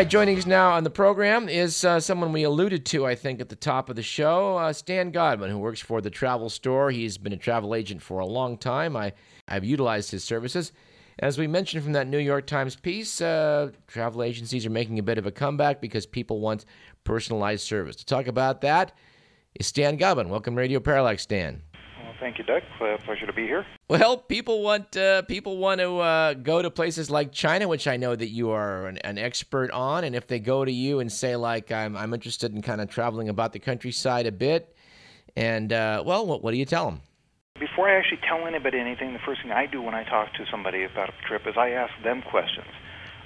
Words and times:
right, 0.00 0.08
joining 0.08 0.38
us 0.38 0.46
now 0.46 0.70
on 0.70 0.82
the 0.82 0.88
program 0.88 1.46
is 1.46 1.84
uh, 1.84 2.00
someone 2.00 2.32
we 2.32 2.42
alluded 2.42 2.86
to, 2.86 3.04
I 3.04 3.14
think, 3.14 3.38
at 3.38 3.50
the 3.50 3.54
top 3.54 3.90
of 3.90 3.96
the 3.96 4.02
show, 4.02 4.56
uh, 4.56 4.72
Stan 4.72 5.10
Godman, 5.10 5.50
who 5.50 5.58
works 5.58 5.80
for 5.80 6.00
the 6.00 6.08
Travel 6.08 6.48
Store. 6.48 6.90
He's 6.90 7.18
been 7.18 7.34
a 7.34 7.36
travel 7.36 7.74
agent 7.74 8.00
for 8.00 8.18
a 8.20 8.24
long 8.24 8.56
time. 8.56 8.96
I, 8.96 9.12
I've 9.46 9.62
utilized 9.62 10.10
his 10.10 10.24
services. 10.24 10.72
As 11.18 11.36
we 11.36 11.46
mentioned 11.46 11.84
from 11.84 11.92
that 11.92 12.06
New 12.06 12.16
York 12.16 12.46
Times 12.46 12.76
piece, 12.76 13.20
uh, 13.20 13.72
travel 13.88 14.22
agencies 14.22 14.64
are 14.64 14.70
making 14.70 14.98
a 14.98 15.02
bit 15.02 15.18
of 15.18 15.26
a 15.26 15.30
comeback 15.30 15.82
because 15.82 16.06
people 16.06 16.40
want 16.40 16.64
personalized 17.04 17.66
service. 17.66 17.96
To 17.96 18.06
talk 18.06 18.26
about 18.26 18.62
that 18.62 18.96
is 19.54 19.66
Stan 19.66 19.98
Godman. 19.98 20.30
Welcome, 20.30 20.54
Radio 20.54 20.80
Parallax, 20.80 21.24
Stan. 21.24 21.60
Thank 22.20 22.36
you, 22.36 22.44
Doug. 22.44 22.62
pleasure 22.78 23.26
to 23.26 23.32
be 23.32 23.46
here. 23.46 23.64
Well, 23.88 24.18
people 24.18 24.62
want 24.62 24.94
uh, 24.96 25.22
people 25.22 25.56
want 25.56 25.80
to 25.80 25.98
uh, 25.98 26.34
go 26.34 26.60
to 26.60 26.70
places 26.70 27.10
like 27.10 27.32
China, 27.32 27.66
which 27.66 27.88
I 27.88 27.96
know 27.96 28.14
that 28.14 28.28
you 28.28 28.50
are 28.50 28.86
an, 28.86 28.98
an, 28.98 29.16
expert 29.16 29.70
on. 29.70 30.04
And 30.04 30.14
if 30.14 30.26
they 30.26 30.38
go 30.38 30.64
to 30.64 30.70
you 30.70 31.00
and 31.00 31.10
say, 31.10 31.34
like, 31.34 31.72
I'm 31.72 31.96
I'm 31.96 32.12
interested 32.12 32.54
in 32.54 32.60
kind 32.60 32.82
of 32.82 32.90
traveling 32.90 33.30
about 33.30 33.52
the 33.54 33.58
countryside 33.58 34.26
a 34.26 34.32
bit, 34.32 34.76
and 35.34 35.72
uh, 35.72 36.02
well, 36.04 36.26
what 36.26 36.42
what 36.42 36.50
do 36.52 36.58
you 36.58 36.66
tell 36.66 36.84
them? 36.84 37.00
Before 37.58 37.88
I 37.88 37.96
actually 37.96 38.20
tell 38.28 38.46
anybody 38.46 38.78
anything, 38.78 39.12
the 39.12 39.18
first 39.18 39.42
thing 39.42 39.50
I 39.50 39.66
do 39.66 39.82
when 39.82 39.94
I 39.94 40.04
talk 40.04 40.34
to 40.34 40.44
somebody 40.50 40.84
about 40.84 41.08
a 41.08 41.26
trip 41.26 41.46
is 41.46 41.54
I 41.56 41.70
ask 41.70 41.92
them 42.04 42.22
questions. 42.22 42.68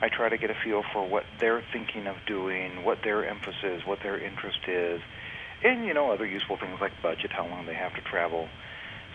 I 0.01 0.09
try 0.09 0.29
to 0.29 0.39
get 0.39 0.51
a 0.51 0.57
feel 0.65 0.83
for 0.93 1.07
what 1.07 1.25
they're 1.41 1.65
thinking 1.73 2.07
of 2.07 2.17
doing, 2.27 2.85
what 2.85 2.99
their 3.03 3.29
emphasis, 3.29 3.83
what 3.85 4.01
their 4.03 4.19
interest 4.19 4.61
is, 4.67 5.01
and 5.65 5.85
you 5.85 5.95
know 5.95 6.13
other 6.13 6.27
useful 6.27 6.57
things 6.57 6.81
like 6.81 6.93
budget, 7.03 7.33
how 7.33 7.47
long 7.47 7.67
they 7.67 7.75
have 7.75 7.95
to 7.95 8.01
travel. 8.01 8.49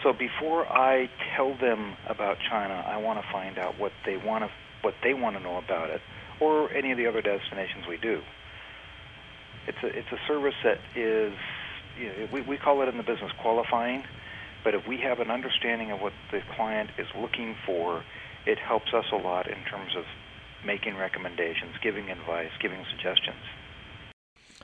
So 0.04 0.14
before 0.14 0.66
I 0.66 1.10
tell 1.36 1.58
them 1.58 1.96
about 2.08 2.38
China, 2.50 2.84
I 2.88 2.98
want 2.98 3.20
to 3.20 3.26
find 3.32 3.58
out 3.58 3.80
what 3.80 3.92
they 4.06 4.18
want 4.18 4.46
to 4.46 4.50
what 4.82 4.94
they 5.04 5.14
want 5.14 5.36
to 5.36 5.44
know 5.44 5.58
about 5.58 5.90
it, 5.90 6.00
or 6.40 6.72
any 6.72 6.92
of 6.92 6.98
the 6.98 7.06
other 7.06 7.22
destinations 7.22 7.84
we 7.88 7.98
do. 7.98 8.22
It's 9.68 9.78
a 9.84 9.88
it's 9.88 10.12
a 10.12 10.20
service 10.28 10.56
that 10.64 10.80
is 10.96 11.34
you 12.00 12.08
know, 12.08 12.28
we 12.32 12.42
we 12.42 12.58
call 12.58 12.82
it 12.82 12.88
in 12.88 12.98
the 12.98 13.04
business 13.04 13.32
qualifying, 13.42 14.04
but 14.64 14.74
if 14.74 14.88
we 14.88 15.00
have 15.04 15.20
an 15.20 15.30
understanding 15.30 15.92
of 15.92 16.00
what 16.00 16.14
the 16.32 16.40
client 16.56 16.92
is 16.98 17.08
looking 17.20 17.56
for, 17.66 18.04
it 18.46 18.58
helps 18.58 18.94
us 18.94 19.06
a 19.12 19.18
lot 19.18 19.48
in 19.48 19.60
terms 19.70 19.92
of 19.98 20.06
making 20.66 20.96
recommendations, 20.96 21.76
giving 21.84 22.10
advice, 22.10 22.52
giving 22.62 22.84
suggestions. 22.90 23.44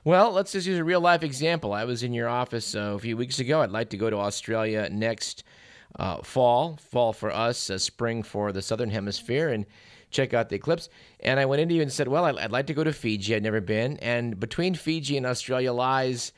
Well, 0.06 0.34
let's 0.34 0.52
just 0.52 0.68
use 0.68 0.78
a 0.78 0.84
real 0.84 1.02
life 1.02 1.24
example. 1.24 1.74
I 1.74 1.84
was 1.84 2.04
in 2.04 2.14
your 2.14 2.30
office 2.30 2.76
uh, 2.76 2.94
a 2.94 3.00
few 3.00 3.18
weeks 3.18 3.40
ago. 3.40 3.62
I'd 3.62 3.72
like 3.72 3.90
to 3.90 3.98
go 3.98 4.08
to 4.08 4.18
Australia 4.18 4.88
next 4.92 5.44
uh, 5.98 6.18
fall, 6.22 6.78
fall 6.78 7.12
for 7.12 7.34
us, 7.34 7.72
uh, 7.72 7.80
spring 7.80 8.22
for 8.22 8.52
the 8.52 8.62
southern 8.62 8.92
hemisphere, 8.92 9.50
and 9.50 9.66
check 10.12 10.32
out 10.36 10.50
the 10.50 10.58
eclipse. 10.58 10.90
And 11.22 11.40
I 11.40 11.46
went 11.46 11.64
into 11.64 11.74
you 11.74 11.82
and 11.82 11.92
said, 11.92 12.08
Well, 12.08 12.26
I'd, 12.26 12.38
I'd 12.38 12.52
like 12.52 12.68
to 12.68 12.76
go 12.76 12.84
to 12.84 12.94
Fiji. 12.94 13.34
I'd 13.34 13.42
never 13.42 13.62
been. 13.62 13.98
And 13.98 14.40
between 14.40 14.76
Fiji 14.76 15.18
and 15.18 15.26
Australia 15.26 15.74
lies 15.74 16.34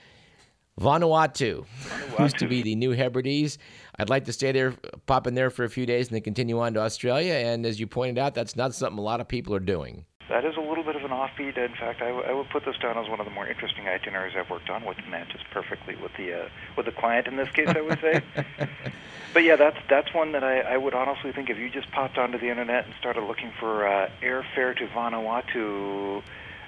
Vanuatu, 0.80 1.66
Vanuatu. 1.66 2.20
used 2.20 2.38
to 2.38 2.48
be 2.48 2.62
the 2.62 2.76
New 2.76 2.92
Hebrides. 2.92 3.58
I'd 4.00 4.10
like 4.10 4.24
to 4.26 4.34
stay 4.34 4.54
there, 4.54 4.76
pop 5.08 5.28
in 5.28 5.34
there 5.34 5.50
for 5.50 5.66
a 5.66 5.70
few 5.70 5.86
days, 5.86 6.08
and 6.08 6.16
then 6.16 6.22
continue 6.22 6.58
on 6.62 6.74
to 6.76 6.80
Australia. 6.80 7.34
And 7.34 7.66
as 7.66 7.82
you 7.82 7.88
pointed 7.88 8.18
out, 8.18 8.34
that's 8.34 8.56
not 8.56 8.74
something 8.74 8.98
a 8.98 9.02
lot 9.02 9.20
of 9.20 9.28
people 9.28 9.54
are 9.54 9.60
doing 9.60 10.06
that 10.30 10.44
is 10.44 10.58
a 10.58 10.62
little 10.62 10.84
bit 10.84 10.96
of 10.96 11.04
an 11.04 11.12
offbeat. 11.12 11.58
In 11.58 11.74
fact, 11.74 12.02
I, 12.02 12.08
w- 12.08 12.26
I 12.28 12.34
would 12.34 12.50
put 12.50 12.66
this 12.66 12.78
down 12.78 12.98
as 12.98 13.10
one 13.10 13.20
of 13.20 13.26
the 13.26 13.32
more 13.32 13.48
interesting 13.48 13.88
itineraries 13.88 14.36
I've 14.38 14.50
worked 14.50 14.70
on, 14.70 14.84
which 14.84 14.98
matches 15.10 15.42
perfectly 15.52 15.96
with 15.96 16.12
the 16.18 16.46
uh, 16.46 16.50
with 16.76 16.86
the 16.86 16.92
client 16.92 17.28
in 17.28 17.38
this 17.38 17.50
case, 17.50 17.70
I 17.70 17.82
would 17.82 18.00
say. 18.00 18.22
but 19.34 19.44
yeah, 19.44 19.56
that's 19.56 19.78
that's 19.90 20.14
one 20.14 20.34
that 20.34 20.44
I, 20.44 20.60
I 20.60 20.78
would 20.78 20.94
honestly 20.94 21.32
think 21.32 21.50
if 21.50 21.58
you 21.58 21.70
just 21.70 21.90
popped 21.92 22.18
onto 22.18 22.38
the 22.38 22.50
internet 22.50 22.86
and 22.86 22.94
started 23.00 23.24
looking 23.24 23.52
for 23.60 23.88
uh, 23.88 24.10
airfare 24.22 24.76
to 24.78 24.88
Vanuatu, 24.88 26.22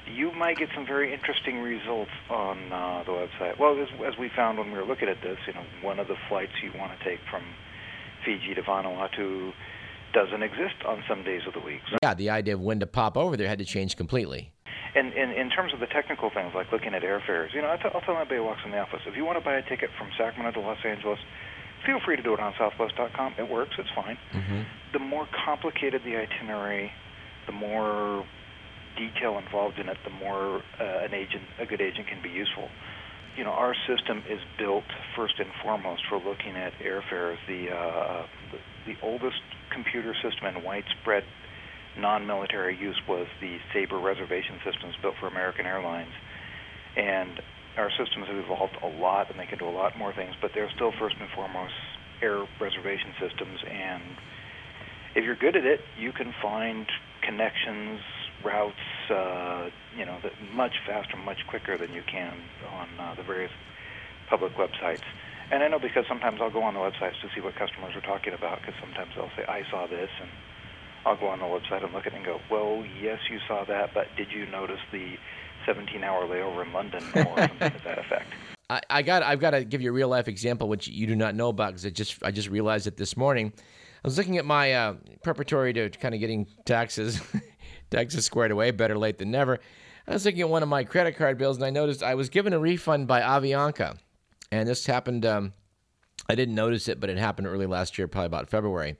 you 0.07 0.31
might 0.31 0.57
get 0.57 0.69
some 0.73 0.85
very 0.85 1.13
interesting 1.13 1.59
results 1.59 2.11
on 2.29 2.71
uh, 2.71 3.03
the 3.03 3.11
website. 3.11 3.59
Well, 3.59 3.79
as, 3.79 3.89
as 4.05 4.17
we 4.17 4.29
found 4.29 4.57
when 4.57 4.71
we 4.71 4.77
were 4.77 4.85
looking 4.85 5.09
at 5.09 5.21
this, 5.21 5.37
you 5.45 5.53
know, 5.53 5.63
one 5.81 5.99
of 5.99 6.07
the 6.07 6.17
flights 6.29 6.53
you 6.63 6.71
want 6.77 6.97
to 6.97 7.03
take 7.03 7.19
from 7.29 7.43
Fiji 8.23 8.53
to 8.55 8.61
Vanuatu 8.61 9.53
doesn't 10.13 10.43
exist 10.43 10.75
on 10.85 11.03
some 11.07 11.23
days 11.23 11.41
of 11.47 11.53
the 11.53 11.59
week. 11.59 11.81
So 11.89 11.97
yeah, 12.03 12.13
the 12.13 12.29
idea 12.29 12.55
of 12.55 12.61
when 12.61 12.79
to 12.79 12.87
pop 12.87 13.17
over 13.17 13.37
there 13.37 13.47
had 13.47 13.59
to 13.59 13.65
change 13.65 13.95
completely. 13.95 14.51
And 14.95 15.13
in, 15.13 15.31
in 15.31 15.49
terms 15.49 15.73
of 15.73 15.79
the 15.79 15.85
technical 15.85 16.29
things, 16.33 16.53
like 16.55 16.71
looking 16.71 16.93
at 16.93 17.03
airfares, 17.03 17.53
you 17.53 17.61
know, 17.61 17.67
I'll, 17.67 17.77
t- 17.77 17.89
I'll 17.93 18.01
tell 18.01 18.17
anybody 18.17 18.37
who 18.37 18.43
walks 18.43 18.61
in 18.65 18.71
the 18.71 18.79
office, 18.79 19.01
if 19.05 19.15
you 19.15 19.23
want 19.23 19.37
to 19.37 19.45
buy 19.45 19.53
a 19.55 19.61
ticket 19.61 19.89
from 19.97 20.09
Sacramento 20.17 20.61
to 20.61 20.65
Los 20.65 20.79
Angeles, 20.83 21.19
feel 21.85 21.99
free 22.03 22.15
to 22.15 22.23
do 22.23 22.33
it 22.33 22.39
on 22.39 22.53
Southwest.com. 22.57 23.35
It 23.37 23.49
works. 23.49 23.75
It's 23.77 23.89
fine. 23.95 24.17
Mm-hmm. 24.33 24.61
The 24.93 24.99
more 24.99 25.27
complicated 25.45 26.01
the 26.03 26.17
itinerary, 26.17 26.91
the 27.45 27.51
more 27.51 28.25
detail 28.97 29.37
involved 29.37 29.77
in 29.79 29.89
it, 29.89 29.97
the 30.03 30.09
more 30.09 30.61
uh, 30.79 31.05
an 31.05 31.13
agent, 31.13 31.43
a 31.59 31.65
good 31.65 31.81
agent, 31.81 32.07
can 32.07 32.21
be 32.21 32.29
useful. 32.29 32.67
You 33.37 33.43
know, 33.43 33.51
our 33.51 33.75
system 33.87 34.23
is 34.27 34.39
built 34.57 34.83
first 35.15 35.35
and 35.39 35.49
foremost 35.63 36.01
for 36.09 36.17
looking 36.17 36.57
at 36.57 36.73
airfares. 36.83 37.37
The, 37.47 37.71
uh, 37.71 38.25
the, 38.85 38.95
oldest 39.01 39.41
computer 39.71 40.13
system 40.15 40.47
in 40.47 40.63
widespread 40.63 41.23
non-military 41.97 42.77
use 42.77 42.99
was 43.07 43.27
the 43.41 43.57
Sabre 43.73 43.99
reservation 43.99 44.59
systems 44.63 44.95
built 45.01 45.15
for 45.19 45.27
American 45.27 45.65
Airlines. 45.65 46.11
And 46.95 47.41
our 47.77 47.89
systems 47.91 48.27
have 48.27 48.37
evolved 48.37 48.77
a 48.83 48.87
lot, 48.87 49.29
and 49.29 49.39
they 49.39 49.45
can 49.45 49.59
do 49.59 49.67
a 49.67 49.71
lot 49.71 49.97
more 49.97 50.13
things, 50.13 50.35
but 50.41 50.51
they're 50.53 50.71
still 50.75 50.91
first 50.99 51.15
and 51.19 51.29
foremost 51.35 51.73
air 52.21 52.45
reservation 52.59 53.13
systems. 53.19 53.59
And 53.69 54.03
if 55.15 55.23
you're 55.23 55.35
good 55.35 55.55
at 55.55 55.65
it, 55.65 55.81
you 55.97 56.11
can 56.11 56.33
find 56.41 56.85
connections, 57.21 58.01
routes, 58.43 58.75
uh, 59.09 59.69
you 59.97 60.05
know, 60.05 60.17
that 60.23 60.33
much 60.53 60.73
faster, 60.85 61.17
much 61.17 61.39
quicker 61.47 61.77
than 61.77 61.93
you 61.93 62.03
can 62.09 62.33
on 62.71 62.87
uh, 62.99 63.15
the 63.15 63.23
various 63.23 63.51
public 64.29 64.53
websites. 64.55 65.03
And 65.51 65.63
I 65.63 65.67
know 65.67 65.79
because 65.79 66.05
sometimes 66.07 66.39
I'll 66.41 66.51
go 66.51 66.61
on 66.61 66.75
the 66.75 66.79
websites 66.79 67.19
to 67.21 67.29
see 67.33 67.41
what 67.41 67.55
customers 67.55 67.95
are 67.95 68.01
talking 68.01 68.33
about 68.33 68.59
because 68.61 68.75
sometimes 68.79 69.11
they'll 69.15 69.31
say, 69.35 69.45
I 69.45 69.63
saw 69.71 69.87
this, 69.87 70.09
and 70.21 70.29
I'll 71.05 71.17
go 71.17 71.27
on 71.27 71.39
the 71.39 71.45
website 71.45 71.83
and 71.83 71.91
look 71.91 72.05
at 72.05 72.13
it 72.13 72.17
and 72.17 72.25
go, 72.25 72.39
well, 72.51 72.85
yes, 73.01 73.19
you 73.31 73.39
saw 73.47 73.65
that, 73.65 73.93
but 73.93 74.07
did 74.15 74.31
you 74.31 74.45
notice 74.45 74.79
the 74.91 75.15
17-hour 75.67 76.27
layover 76.27 76.65
in 76.65 76.71
London 76.71 77.03
or 77.15 77.37
something 77.37 77.71
to 77.71 77.81
that 77.83 77.99
effect? 78.05 78.31
I, 78.69 78.81
I 78.91 79.01
got. 79.01 79.23
I've 79.23 79.39
got 79.39 79.51
to 79.51 79.65
give 79.65 79.81
you 79.81 79.89
a 79.89 79.93
real 79.93 80.09
life 80.09 80.27
example, 80.27 80.69
which 80.69 80.87
you 80.87 81.07
do 81.07 81.15
not 81.15 81.33
know 81.33 81.49
about, 81.49 81.69
because 81.69 81.87
I 81.87 81.89
just 81.89 82.21
I 82.23 82.29
just 82.29 82.49
realized 82.49 82.85
it 82.85 82.97
this 82.97 83.17
morning. 83.17 83.51
I 83.57 84.07
was 84.07 84.15
looking 84.15 84.37
at 84.37 84.45
my 84.45 84.73
uh, 84.73 84.93
preparatory 85.23 85.73
to 85.73 85.89
kind 85.89 86.13
of 86.13 86.19
getting 86.19 86.45
taxes 86.65 87.19
taxes 87.89 88.25
squared 88.25 88.51
away. 88.51 88.69
Better 88.69 88.95
late 88.95 89.17
than 89.17 89.31
never. 89.31 89.59
I 90.07 90.13
was 90.13 90.23
looking 90.23 90.41
at 90.41 90.49
one 90.49 90.61
of 90.61 90.69
my 90.69 90.83
credit 90.83 91.17
card 91.17 91.39
bills, 91.39 91.57
and 91.57 91.65
I 91.65 91.71
noticed 91.71 92.03
I 92.03 92.13
was 92.13 92.29
given 92.29 92.53
a 92.53 92.59
refund 92.59 93.07
by 93.07 93.21
Avianca 93.21 93.97
and 94.51 94.67
this 94.67 94.85
happened. 94.85 95.25
Um, 95.25 95.53
I 96.27 96.35
didn't 96.35 96.55
notice 96.55 96.87
it, 96.87 96.99
but 96.99 97.09
it 97.09 97.17
happened 97.17 97.47
early 97.47 97.65
last 97.65 97.97
year, 97.97 98.07
probably 98.07 98.27
about 98.27 98.49
February. 98.49 98.97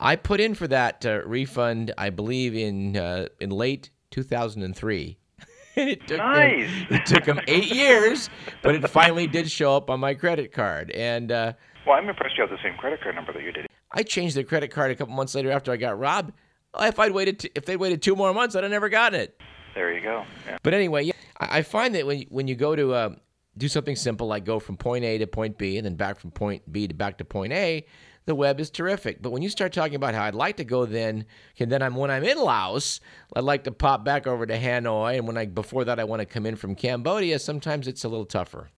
I 0.00 0.16
put 0.16 0.40
in 0.40 0.54
for 0.54 0.68
that 0.68 1.04
uh, 1.04 1.22
refund, 1.24 1.92
I 1.98 2.10
believe, 2.10 2.54
in 2.54 2.96
uh, 2.96 3.28
in 3.40 3.50
late 3.50 3.90
2003. 4.10 5.18
and 5.76 5.90
it 5.90 6.06
took 6.06 6.18
nice. 6.18 6.66
them, 6.88 6.98
it 6.98 7.06
took 7.06 7.24
them 7.24 7.40
eight 7.46 7.72
years, 7.74 8.30
but 8.62 8.74
it 8.74 8.88
finally 8.88 9.26
did 9.26 9.50
show 9.50 9.76
up 9.76 9.90
on 9.90 10.00
my 10.00 10.14
credit 10.14 10.52
card. 10.52 10.90
And 10.92 11.32
uh, 11.32 11.52
well, 11.86 11.96
I'm 11.96 12.08
impressed 12.08 12.36
you 12.36 12.42
have 12.42 12.50
the 12.50 12.62
same 12.62 12.76
credit 12.76 13.00
card 13.00 13.14
number 13.14 13.32
that 13.32 13.42
you 13.42 13.52
did. 13.52 13.66
I 13.90 14.02
changed 14.02 14.36
the 14.36 14.44
credit 14.44 14.70
card 14.70 14.90
a 14.90 14.94
couple 14.94 15.14
months 15.14 15.34
later 15.34 15.50
after 15.50 15.72
I 15.72 15.76
got 15.76 15.98
robbed. 15.98 16.32
If 16.78 16.98
I'd 16.98 17.12
waited, 17.12 17.38
t- 17.40 17.50
if 17.54 17.64
they'd 17.64 17.76
waited 17.76 18.02
two 18.02 18.14
more 18.14 18.34
months, 18.34 18.54
I'd 18.54 18.62
have 18.62 18.70
never 18.70 18.88
gotten 18.88 19.18
it. 19.20 19.40
There 19.74 19.92
you 19.92 20.02
go. 20.02 20.24
Yeah. 20.46 20.58
But 20.62 20.74
anyway, 20.74 21.04
yeah, 21.04 21.12
I, 21.40 21.62
find 21.62 21.94
that 21.94 22.06
when 22.06 22.22
when 22.28 22.48
you 22.48 22.56
go 22.56 22.76
to 22.76 22.92
uh, 22.92 23.14
do 23.58 23.68
something 23.68 23.96
simple 23.96 24.26
like 24.26 24.44
go 24.44 24.58
from 24.58 24.76
point 24.76 25.04
A 25.04 25.18
to 25.18 25.26
point 25.26 25.58
B 25.58 25.76
and 25.76 25.84
then 25.84 25.96
back 25.96 26.18
from 26.18 26.30
point 26.30 26.70
B 26.70 26.86
to 26.86 26.94
back 26.94 27.18
to 27.18 27.24
point 27.24 27.52
A, 27.52 27.84
the 28.26 28.34
web 28.34 28.60
is 28.60 28.70
terrific. 28.70 29.22
But 29.22 29.30
when 29.30 29.42
you 29.42 29.48
start 29.48 29.72
talking 29.72 29.94
about 29.94 30.14
how 30.14 30.24
I'd 30.24 30.34
like 30.34 30.58
to 30.58 30.64
go 30.64 30.84
then, 30.84 31.24
okay, 31.56 31.64
then 31.64 31.82
I'm 31.82 31.96
when 31.96 32.10
I'm 32.10 32.24
in 32.24 32.38
Laos, 32.38 33.00
I'd 33.34 33.44
like 33.44 33.64
to 33.64 33.72
pop 33.72 34.04
back 34.04 34.26
over 34.26 34.46
to 34.46 34.58
Hanoi, 34.58 35.16
and 35.16 35.26
when 35.26 35.36
I 35.36 35.46
before 35.46 35.84
that 35.84 35.98
I 35.98 36.04
want 36.04 36.20
to 36.20 36.26
come 36.26 36.46
in 36.46 36.56
from 36.56 36.74
Cambodia, 36.74 37.38
sometimes 37.38 37.88
it's 37.88 38.04
a 38.04 38.08
little 38.08 38.26
tougher. 38.26 38.70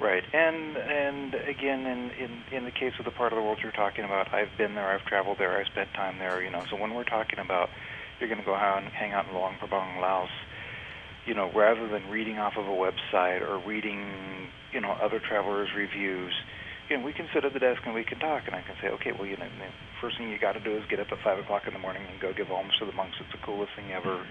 Right, 0.00 0.24
and 0.34 0.76
and 0.76 1.34
again, 1.34 1.86
in, 1.86 2.10
in 2.10 2.42
in 2.52 2.64
the 2.64 2.70
case 2.72 2.92
of 2.98 3.04
the 3.04 3.12
part 3.12 3.32
of 3.32 3.36
the 3.36 3.42
world 3.42 3.58
you're 3.62 3.72
talking 3.72 4.04
about, 4.04 4.34
I've 4.34 4.50
been 4.58 4.74
there, 4.74 4.88
I've 4.88 5.06
traveled 5.06 5.38
there, 5.38 5.56
I've 5.56 5.66
spent 5.66 5.92
time 5.94 6.18
there. 6.18 6.42
You 6.42 6.50
know, 6.50 6.64
so 6.68 6.76
when 6.76 6.92
we're 6.92 7.04
talking 7.04 7.38
about 7.38 7.70
you're 8.18 8.28
going 8.28 8.40
to 8.40 8.46
go 8.46 8.54
out 8.54 8.82
and 8.82 8.92
hang 8.92 9.12
out 9.12 9.26
in 9.28 9.34
Luang 9.34 9.56
Prabang, 9.60 10.00
Laos, 10.00 10.30
you 11.26 11.34
know, 11.34 11.50
rather 11.54 11.88
than 11.88 12.08
reading 12.08 12.38
off 12.38 12.54
of 12.56 12.66
a 12.66 12.70
website 12.70 13.42
or 13.42 13.58
reading, 13.66 14.48
you 14.72 14.80
know, 14.80 14.92
other 14.92 15.20
travelers' 15.20 15.68
reviews, 15.76 16.32
you 16.88 16.96
know, 16.96 17.04
we 17.04 17.12
can 17.12 17.26
sit 17.34 17.44
at 17.44 17.52
the 17.52 17.58
desk 17.58 17.82
and 17.84 17.94
we 17.94 18.04
can 18.04 18.20
talk, 18.20 18.44
and 18.46 18.54
I 18.54 18.62
can 18.62 18.76
say, 18.80 18.88
okay, 18.88 19.10
well, 19.10 19.26
you 19.26 19.36
know, 19.36 19.46
the 19.58 19.70
first 20.00 20.18
thing 20.18 20.30
you 20.30 20.38
got 20.38 20.52
to 20.52 20.60
do 20.60 20.76
is 20.76 20.84
get 20.88 21.00
up 21.00 21.08
at 21.10 21.18
five 21.24 21.38
o'clock 21.38 21.62
in 21.66 21.72
the 21.72 21.80
morning 21.80 22.02
and 22.10 22.20
go 22.20 22.32
give 22.32 22.50
alms 22.50 22.72
to 22.78 22.86
the 22.86 22.92
monks. 22.92 23.16
It's 23.20 23.32
the 23.32 23.44
coolest 23.44 23.72
thing 23.74 23.90
ever. 23.90 24.24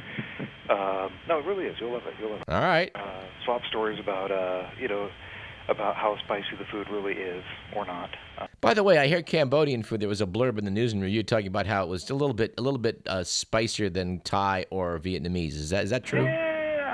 Uh, 0.69 1.09
no, 1.27 1.39
it 1.39 1.45
really 1.45 1.65
is. 1.65 1.75
You'll 1.81 1.91
love 1.91 2.03
it. 2.07 2.13
You'll 2.19 2.31
love 2.31 2.41
it. 2.41 2.49
All 2.49 2.61
right. 2.61 2.91
Uh, 2.95 3.23
swap 3.43 3.61
stories 3.67 3.99
about, 3.99 4.31
uh, 4.31 4.69
you 4.79 4.87
know, 4.87 5.09
about 5.67 5.95
how 5.95 6.15
spicy 6.23 6.55
the 6.57 6.65
food 6.71 6.87
really 6.89 7.13
is 7.13 7.43
or 7.75 7.85
not. 7.85 8.09
Uh, 8.37 8.47
By 8.61 8.73
the 8.73 8.83
way, 8.83 8.99
I 8.99 9.07
hear 9.07 9.21
Cambodian 9.21 9.83
food. 9.83 9.99
There 9.99 10.07
was 10.07 10.21
a 10.21 10.27
blurb 10.27 10.57
in 10.57 10.63
the 10.63 10.71
news 10.71 10.93
and 10.93 11.01
review 11.01 11.23
talking 11.23 11.47
about 11.47 11.65
how 11.65 11.83
it 11.83 11.89
was 11.89 12.09
a 12.09 12.13
little 12.13 12.35
bit, 12.35 12.53
a 12.57 12.61
little 12.61 12.79
bit 12.79 13.01
uh, 13.07 13.23
spicier 13.25 13.89
than 13.89 14.21
Thai 14.21 14.67
or 14.69 14.97
Vietnamese. 14.99 15.55
Is 15.55 15.71
that 15.71 15.83
is 15.83 15.89
that 15.89 16.05
true? 16.05 16.23
Yeah 16.23 16.44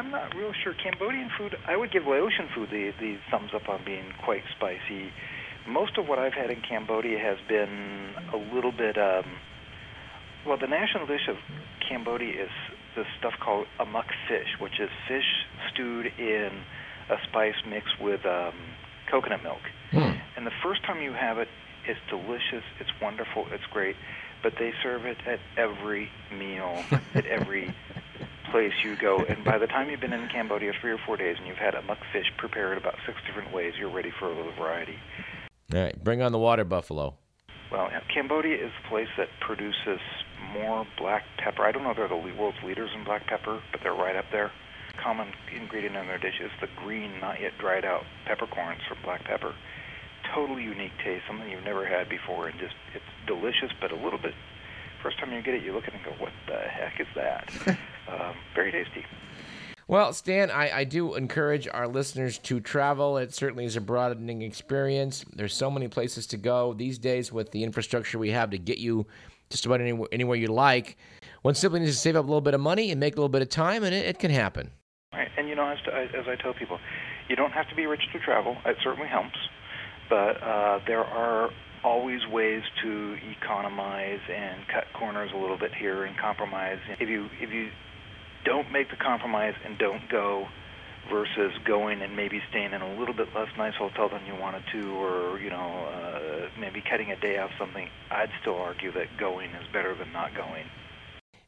I'm 0.02 0.10
not 0.10 0.34
real 0.34 0.52
sure. 0.64 0.74
Cambodian 0.74 1.30
food, 1.38 1.56
I 1.68 1.78
would 1.78 1.92
give 1.92 2.08
Laotian 2.08 2.50
food 2.56 2.70
the 2.72 2.92
the 3.00 3.18
thumbs 3.30 3.52
up 3.54 3.70
on 3.70 3.86
being 3.86 4.06
quite 4.26 4.42
spicy. 4.58 5.14
Most 5.68 5.96
of 6.00 6.08
what 6.08 6.18
I've 6.18 6.34
had 6.34 6.50
in 6.50 6.60
Cambodia 6.62 7.20
has 7.20 7.38
been 7.48 8.16
a 8.34 8.56
little 8.56 8.72
bit. 8.72 8.98
Um, 8.98 9.26
well, 10.48 10.58
the 10.58 10.66
national 10.66 11.06
dish 11.06 11.28
of 11.30 11.36
Cambodia 11.88 12.46
is 12.46 12.50
this 12.96 13.06
stuff 13.20 13.34
called 13.40 13.68
amok 13.80 14.08
fish, 14.28 14.48
which 14.60 14.80
is 14.80 14.90
fish 15.08 15.46
stewed 15.72 16.08
in 16.18 16.50
a 17.12 17.18
spice 17.30 17.62
mixed 17.70 18.02
with 18.02 18.26
um, 18.26 18.56
coconut 19.12 19.44
milk. 19.44 19.62
Hmm. 19.92 20.18
And 20.36 20.48
the 20.48 20.58
first 20.64 20.84
time 20.84 21.04
you 21.04 21.14
have 21.14 21.38
it, 21.38 21.48
it's 21.86 22.00
delicious, 22.10 22.66
it's 22.80 22.90
wonderful, 23.00 23.46
it's 23.52 23.68
great. 23.72 23.96
But 24.42 24.54
they 24.58 24.74
serve 24.82 25.06
it 25.06 25.18
at 25.28 25.40
every 25.58 26.10
meal, 26.36 26.84
at 27.14 27.28
every 27.28 27.72
place 28.52 28.74
you 28.84 28.96
go. 28.98 29.20
And 29.20 29.44
by 29.44 29.58
the 29.58 29.68
time 29.68 29.90
you've 29.90 30.02
been 30.02 30.14
in 30.14 30.28
Cambodia 30.28 30.74
three 30.80 30.92
or 30.92 31.00
four 31.06 31.18
days 31.18 31.38
and 31.40 31.48
you've 31.48 31.58
had 31.58 31.74
amok 31.74 32.00
fish 32.14 32.32
prepared 32.38 32.78
about 32.78 32.96
six 33.06 33.18
different 33.26 33.54
ways, 33.54 33.74
you're 33.80 33.90
ready 33.90 34.12
for 34.20 34.26
a 34.26 34.36
little 34.36 34.54
variety. 34.54 34.98
All 35.74 35.82
right, 35.82 36.04
bring 36.04 36.22
on 36.22 36.32
the 36.32 36.38
water 36.38 36.66
buffalo. 36.66 37.16
Well, 37.72 37.90
Cambodia 38.14 38.56
is 38.56 38.72
the 38.84 38.90
place 38.90 39.08
that 39.18 39.30
produces 39.40 40.00
more 40.54 40.86
black 40.98 41.24
pepper. 41.38 41.64
I 41.64 41.72
don't 41.72 41.84
know 41.84 41.92
if 41.92 41.98
they're 41.98 42.10
the 42.10 42.16
world's 42.16 42.62
leaders 42.66 42.90
in 42.94 43.06
black 43.06 43.26
pepper, 43.28 43.62
but 43.72 43.82
they're 43.82 43.94
right 43.94 44.18
up 44.18 44.26
there. 44.32 44.52
Common 45.02 45.32
ingredient 45.56 45.96
in 45.96 46.08
their 46.08 46.18
dish 46.18 46.42
is 46.42 46.52
the 46.60 46.68
green, 46.84 47.20
not 47.22 47.40
yet 47.40 47.54
dried 47.58 47.86
out 47.86 48.04
peppercorns 48.26 48.82
from 48.88 48.98
black 49.04 49.24
pepper. 49.24 49.56
Totally 50.36 50.64
unique 50.64 50.92
taste, 51.04 51.24
something 51.28 51.50
you've 51.50 51.64
never 51.64 51.86
had 51.86 52.10
before, 52.10 52.48
and 52.48 52.60
just 52.60 52.76
it's 52.94 53.06
delicious, 53.26 53.72
but 53.80 53.92
a 53.92 53.96
little 53.96 54.20
bit. 54.20 54.34
First 55.04 55.20
time 55.20 55.32
you 55.32 55.42
get 55.42 55.56
it, 55.56 55.64
you 55.64 55.74
look 55.74 55.88
at 55.88 55.94
it 55.94 56.02
and 56.04 56.06
go, 56.06 56.12
"What 56.24 56.32
the 56.48 56.60
heck 56.60 57.00
is 57.00 57.08
that?" 57.16 57.50
um, 58.08 58.36
very 58.56 58.72
tasty. 58.72 59.06
Well, 59.88 60.14
Stan, 60.14 60.50
I, 60.52 60.78
I 60.78 60.84
do 60.86 61.16
encourage 61.16 61.68
our 61.68 61.86
listeners 61.86 62.38
to 62.40 62.62
travel. 62.62 63.18
It 63.18 63.34
certainly 63.34 63.66
is 63.66 63.76
a 63.76 63.82
broadening 63.82 64.42
experience. 64.42 65.26
There's 65.36 65.54
so 65.54 65.70
many 65.70 65.90
places 65.90 66.28
to 66.28 66.38
go 66.38 66.74
these 66.74 66.98
days 66.98 67.34
with 67.34 67.52
the 67.52 67.64
infrastructure 67.64 68.18
we 68.18 68.30
have 68.30 68.52
to 68.52 68.58
get 68.58 68.78
you 68.78 69.06
just 69.50 69.66
about 69.66 69.82
anywhere, 69.82 70.08
anywhere 70.14 70.38
you 70.38 70.48
like. 70.48 70.98
One 71.42 71.56
simply 71.56 71.82
needs 71.82 71.92
to 71.92 71.98
save 71.98 72.16
up 72.16 72.24
a 72.24 72.28
little 72.28 72.40
bit 72.40 72.54
of 72.54 72.62
money 72.62 72.92
and 72.92 73.00
make 73.00 73.16
a 73.16 73.18
little 73.18 73.28
bit 73.28 73.42
of 73.42 73.50
time, 73.50 73.84
and 73.84 73.94
it, 73.94 74.06
it 74.06 74.20
can 74.20 74.32
happen. 74.32 74.72
Right, 75.14 75.28
and 75.38 75.50
you 75.50 75.56
know, 75.56 75.68
as, 75.68 75.80
to, 75.84 75.94
as 75.94 76.26
I 76.26 76.42
tell 76.42 76.54
people, 76.54 76.80
you 77.28 77.36
don't 77.36 77.52
have 77.52 77.68
to 77.70 77.76
be 77.76 77.86
rich 77.86 78.04
to 78.14 78.20
travel. 78.20 78.56
It 78.66 78.78
certainly 78.82 79.10
helps, 79.10 79.38
but 80.10 80.42
uh, 80.42 80.80
there 80.88 81.04
are 81.04 81.50
always 81.84 82.26
ways 82.28 82.64
to 82.84 83.18
economize 83.40 84.20
and 84.30 84.68
cut 84.68 84.86
corners 84.94 85.32
a 85.34 85.38
little 85.38 85.58
bit 85.58 85.74
here 85.74 86.06
and 86.06 86.18
compromise. 86.18 86.80
If 87.00 87.10
you 87.10 87.30
if 87.40 87.52
you 87.52 87.70
don't 88.46 88.72
make 88.72 88.90
the 88.90 88.98
compromise 88.98 89.56
and 89.66 89.78
don't 89.78 90.10
go 90.10 90.48
versus 91.10 91.52
going 91.66 92.02
and 92.02 92.16
maybe 92.16 92.42
staying 92.50 92.74
in 92.74 92.82
a 92.82 93.00
little 93.00 93.14
bit 93.14 93.28
less 93.36 93.50
nice 93.58 93.74
hotel 93.76 94.10
than 94.10 94.26
you 94.26 94.36
wanted 94.36 94.64
to 94.72 94.96
or 94.96 95.40
you 95.40 95.50
know 95.50 95.58
uh, 95.58 96.48
maybe 96.60 96.82
cutting 96.82 97.12
a 97.12 97.16
day 97.20 97.38
off 97.40 97.50
something 97.58 97.90
i'd 98.12 98.30
still 98.40 98.56
argue 98.56 98.92
that 98.92 99.08
going 99.18 99.50
is 99.52 99.66
better 99.74 99.96
than 99.96 100.12
not 100.14 100.34
going 100.36 100.66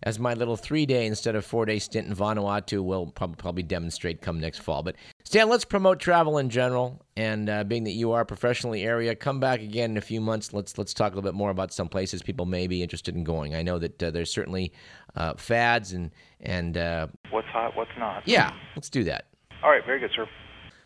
as 0.03 0.19
my 0.19 0.33
little 0.33 0.55
three 0.55 0.85
day 0.85 1.05
instead 1.05 1.35
of 1.35 1.45
four 1.45 1.65
day 1.65 1.79
stint 1.79 2.07
in 2.07 2.15
Vanuatu 2.15 2.83
will 2.83 3.07
probably 3.07 3.63
demonstrate 3.63 4.21
come 4.21 4.39
next 4.39 4.59
fall. 4.59 4.83
But 4.83 4.95
Stan, 5.23 5.49
let's 5.49 5.65
promote 5.65 5.99
travel 5.99 6.37
in 6.37 6.49
general. 6.49 7.01
And 7.15 7.49
uh, 7.49 7.63
being 7.63 7.83
that 7.85 7.91
you 7.91 8.11
are 8.11 8.25
professionally 8.25 8.83
area, 8.83 9.15
come 9.15 9.39
back 9.39 9.61
again 9.61 9.91
in 9.91 9.97
a 9.97 10.01
few 10.01 10.21
months. 10.21 10.53
Let's 10.53 10.77
let's 10.77 10.93
talk 10.93 11.13
a 11.13 11.15
little 11.15 11.29
bit 11.29 11.35
more 11.35 11.49
about 11.49 11.73
some 11.73 11.87
places 11.87 12.21
people 12.21 12.45
may 12.45 12.67
be 12.67 12.81
interested 12.81 13.15
in 13.15 13.23
going. 13.23 13.55
I 13.55 13.61
know 13.61 13.79
that 13.79 14.03
uh, 14.03 14.11
there's 14.11 14.31
certainly 14.31 14.73
uh, 15.15 15.33
fads 15.35 15.93
and 15.93 16.11
and 16.41 16.77
uh, 16.77 17.07
what's 17.31 17.47
hot, 17.47 17.75
what's 17.75 17.91
not. 17.97 18.27
Yeah, 18.27 18.51
let's 18.75 18.89
do 18.89 19.03
that. 19.05 19.27
All 19.63 19.69
right, 19.69 19.85
very 19.85 19.99
good, 19.99 20.11
sir. 20.15 20.27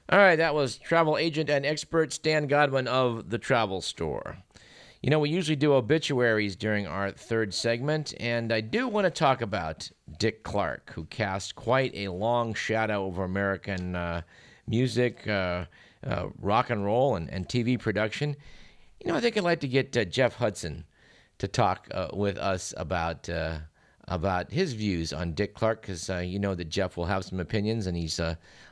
All 0.09 0.19
right, 0.19 0.37
that 0.37 0.53
was 0.53 0.77
travel 0.77 1.17
agent 1.17 1.49
and 1.49 1.65
expert 1.65 2.13
Stan 2.13 2.47
Godwin 2.47 2.87
of 2.87 3.29
the 3.29 3.37
Travel 3.37 3.81
Store. 3.81 4.37
You 5.03 5.11
know, 5.11 5.19
we 5.19 5.29
usually 5.29 5.55
do 5.55 5.73
obituaries 5.73 6.55
during 6.55 6.87
our 6.87 7.11
third 7.11 7.53
segment, 7.53 8.15
and 8.19 8.51
I 8.51 8.61
do 8.61 8.87
want 8.87 9.05
to 9.05 9.11
talk 9.11 9.43
about 9.43 9.89
Dick 10.17 10.43
Clark, 10.43 10.91
who 10.95 11.05
cast 11.05 11.55
quite 11.55 11.91
a 11.93 12.07
long 12.07 12.55
shadow 12.55 13.05
over 13.05 13.23
American 13.23 13.95
uh, 13.95 14.21
music, 14.65 15.27
uh, 15.27 15.65
uh, 16.05 16.27
rock 16.39 16.71
and 16.71 16.83
roll, 16.83 17.15
and, 17.15 17.29
and, 17.29 17.47
TV 17.47 17.77
production. 17.77 18.35
You 18.99 19.11
know, 19.11 19.17
I 19.17 19.21
think 19.21 19.37
I'd 19.37 19.43
like 19.43 19.59
to 19.59 19.67
get 19.67 19.95
uh, 19.95 20.03
Jeff 20.03 20.33
Hudson 20.33 20.83
to 21.37 21.47
talk 21.47 21.87
uh, 21.91 22.07
with 22.13 22.39
us 22.39 22.73
about 22.75 23.29
uh, 23.29 23.59
about 24.07 24.51
his 24.51 24.73
views 24.73 25.13
on 25.13 25.33
Dick 25.33 25.53
Clark, 25.53 25.81
because 25.81 26.09
you 26.09 26.39
know 26.39 26.55
that 26.55 26.69
Jeff 26.69 26.97
will 26.97 27.05
have 27.05 27.23
some 27.23 27.39
opinions, 27.39 27.85
and 27.85 27.95
he's 27.95 28.19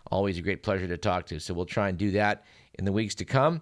always 0.10 0.39
a 0.39 0.42
great 0.42 0.63
pleasure 0.63 0.88
to 0.88 0.98
talk 0.98 1.28
to. 1.28 1.39
So 1.39 1.54
we'll 1.54 1.66
try 1.66 1.89
and 1.89 1.98
do 2.00 2.10
that 2.12 2.45
in 2.80 2.86
the 2.86 2.92
weeks 2.92 3.13
to 3.16 3.25
come. 3.25 3.62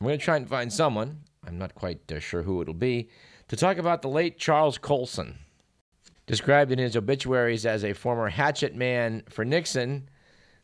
I'm 0.00 0.06
going 0.06 0.18
to 0.18 0.24
try 0.24 0.36
and 0.36 0.48
find 0.48 0.72
someone 0.72 1.18
I'm 1.46 1.58
not 1.58 1.74
quite 1.74 2.10
uh, 2.10 2.18
sure 2.18 2.42
who 2.42 2.60
it'll 2.62 2.74
be, 2.74 3.08
to 3.48 3.56
talk 3.56 3.78
about 3.78 4.02
the 4.02 4.08
late 4.08 4.38
Charles 4.38 4.78
Colson. 4.78 5.38
Described 6.26 6.70
in 6.70 6.78
his 6.78 6.96
obituaries 6.96 7.64
as 7.64 7.84
a 7.84 7.94
former 7.94 8.28
hatchet 8.28 8.74
man 8.74 9.22
for 9.28 9.44
Nixon, 9.44 10.08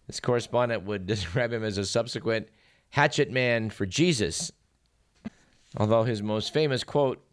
this 0.07 0.21
correspondent 0.21 0.85
would 0.85 1.07
describe 1.07 1.53
him 1.53 1.65
as 1.65 1.79
a 1.79 1.87
subsequent 1.87 2.49
hatchet 2.91 3.31
man 3.31 3.71
for 3.71 3.87
Jesus. 3.87 4.53
Although 5.77 6.05
his 6.05 6.23
most 6.23 6.53
famous 6.53 6.85
quote 6.85 7.25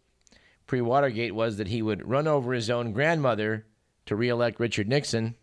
pre 0.66 0.80
Watergate 0.80 1.34
was 1.34 1.58
that 1.58 1.68
he 1.68 1.82
would 1.82 2.08
run 2.08 2.26
over 2.26 2.52
his 2.52 2.70
own 2.70 2.92
grandmother 2.92 3.66
to 4.06 4.16
re 4.16 4.28
elect 4.28 4.58
Richard 4.58 4.88
Nixon. 4.88 5.36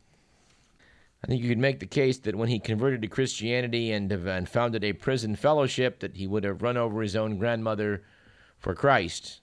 I 1.24 1.28
think 1.28 1.44
you 1.44 1.50
could 1.50 1.58
make 1.58 1.80
the 1.80 1.86
case 1.86 2.18
that 2.20 2.36
when 2.36 2.50
he 2.50 2.60
converted 2.60 3.02
to 3.02 3.08
Christianity 3.08 3.92
and, 3.92 4.12
and 4.12 4.48
founded 4.48 4.84
a 4.84 4.94
prison 4.94 5.36
fellowship, 5.36 6.00
that 6.00 6.16
he 6.16 6.28
would 6.28 6.46
have 6.46 6.62
run 6.62 6.78
over 6.78 7.02
his 7.02 7.16
own 7.16 7.38
grandmother 7.38 8.04
for 8.58 8.74
Christ. 8.74 9.42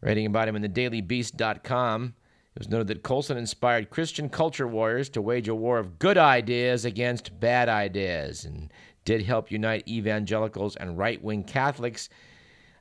Writing 0.00 0.26
about 0.26 0.48
him 0.48 0.56
in 0.56 0.62
the 0.62 0.68
dailybeast.com, 0.68 2.14
it 2.54 2.58
was 2.58 2.68
noted 2.68 2.86
that 2.88 3.02
Colson 3.02 3.36
inspired 3.36 3.90
Christian 3.90 4.28
culture 4.28 4.68
warriors 4.68 5.08
to 5.10 5.22
wage 5.22 5.48
a 5.48 5.54
war 5.54 5.78
of 5.78 5.98
good 5.98 6.16
ideas 6.16 6.84
against 6.84 7.38
bad 7.38 7.68
ideas 7.68 8.44
and 8.44 8.72
did 9.04 9.22
help 9.22 9.50
unite 9.50 9.86
evangelicals 9.88 10.76
and 10.76 10.96
right 10.96 11.22
wing 11.22 11.42
Catholics 11.42 12.08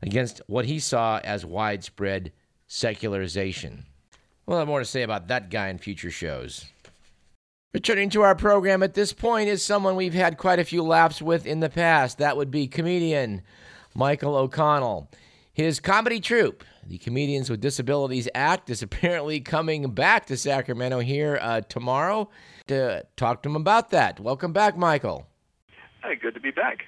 against 0.01 0.41
what 0.48 0.65
he 0.65 0.79
saw 0.79 1.20
as 1.24 1.46
widespread 1.46 2.32
secularization. 2.68 3.86
We'll 4.46 4.60
have 4.60 4.68
more 4.68 4.79
to 4.79 4.86
say 4.86 5.03
about 5.03 5.27
that 5.27 5.50
guy 5.50 5.70
in 5.70 5.77
future 5.77 6.12
shows. 6.12 6.65
Returning 7.72 8.10
to 8.10 8.24
our 8.24 8.34
program 8.34 8.82
at 8.82 8.96
this 8.96 9.14
point 9.14 9.48
is 9.48 9.62
someone 9.62 9.96
we've 9.96 10.16
had 10.16 10.40
quite 10.40 10.58
a 10.58 10.66
few 10.66 10.82
laughs 10.82 11.22
with 11.22 11.46
in 11.46 11.60
the 11.60 11.70
past. 11.70 12.18
That 12.18 12.36
would 12.36 12.50
be 12.50 12.68
comedian 12.68 13.44
Michael 13.94 14.36
O'Connell. 14.36 15.08
His 15.54 15.80
comedy 15.80 16.20
troupe, 16.20 16.64
the 16.88 16.98
Comedians 16.98 17.48
with 17.48 17.62
Disabilities 17.62 18.28
Act, 18.34 18.72
is 18.72 18.82
apparently 18.82 19.40
coming 19.40 19.92
back 19.92 20.26
to 20.26 20.36
Sacramento 20.36 21.02
here 21.02 21.38
uh, 21.44 21.62
tomorrow 21.62 22.32
to 22.70 23.06
talk 23.16 23.44
to 23.44 23.50
him 23.50 23.56
about 23.56 23.92
that. 23.92 24.20
Welcome 24.20 24.52
back, 24.52 24.76
Michael. 24.76 25.28
Hi, 26.02 26.16
good 26.16 26.34
to 26.34 26.40
be 26.40 26.50
back. 26.50 26.86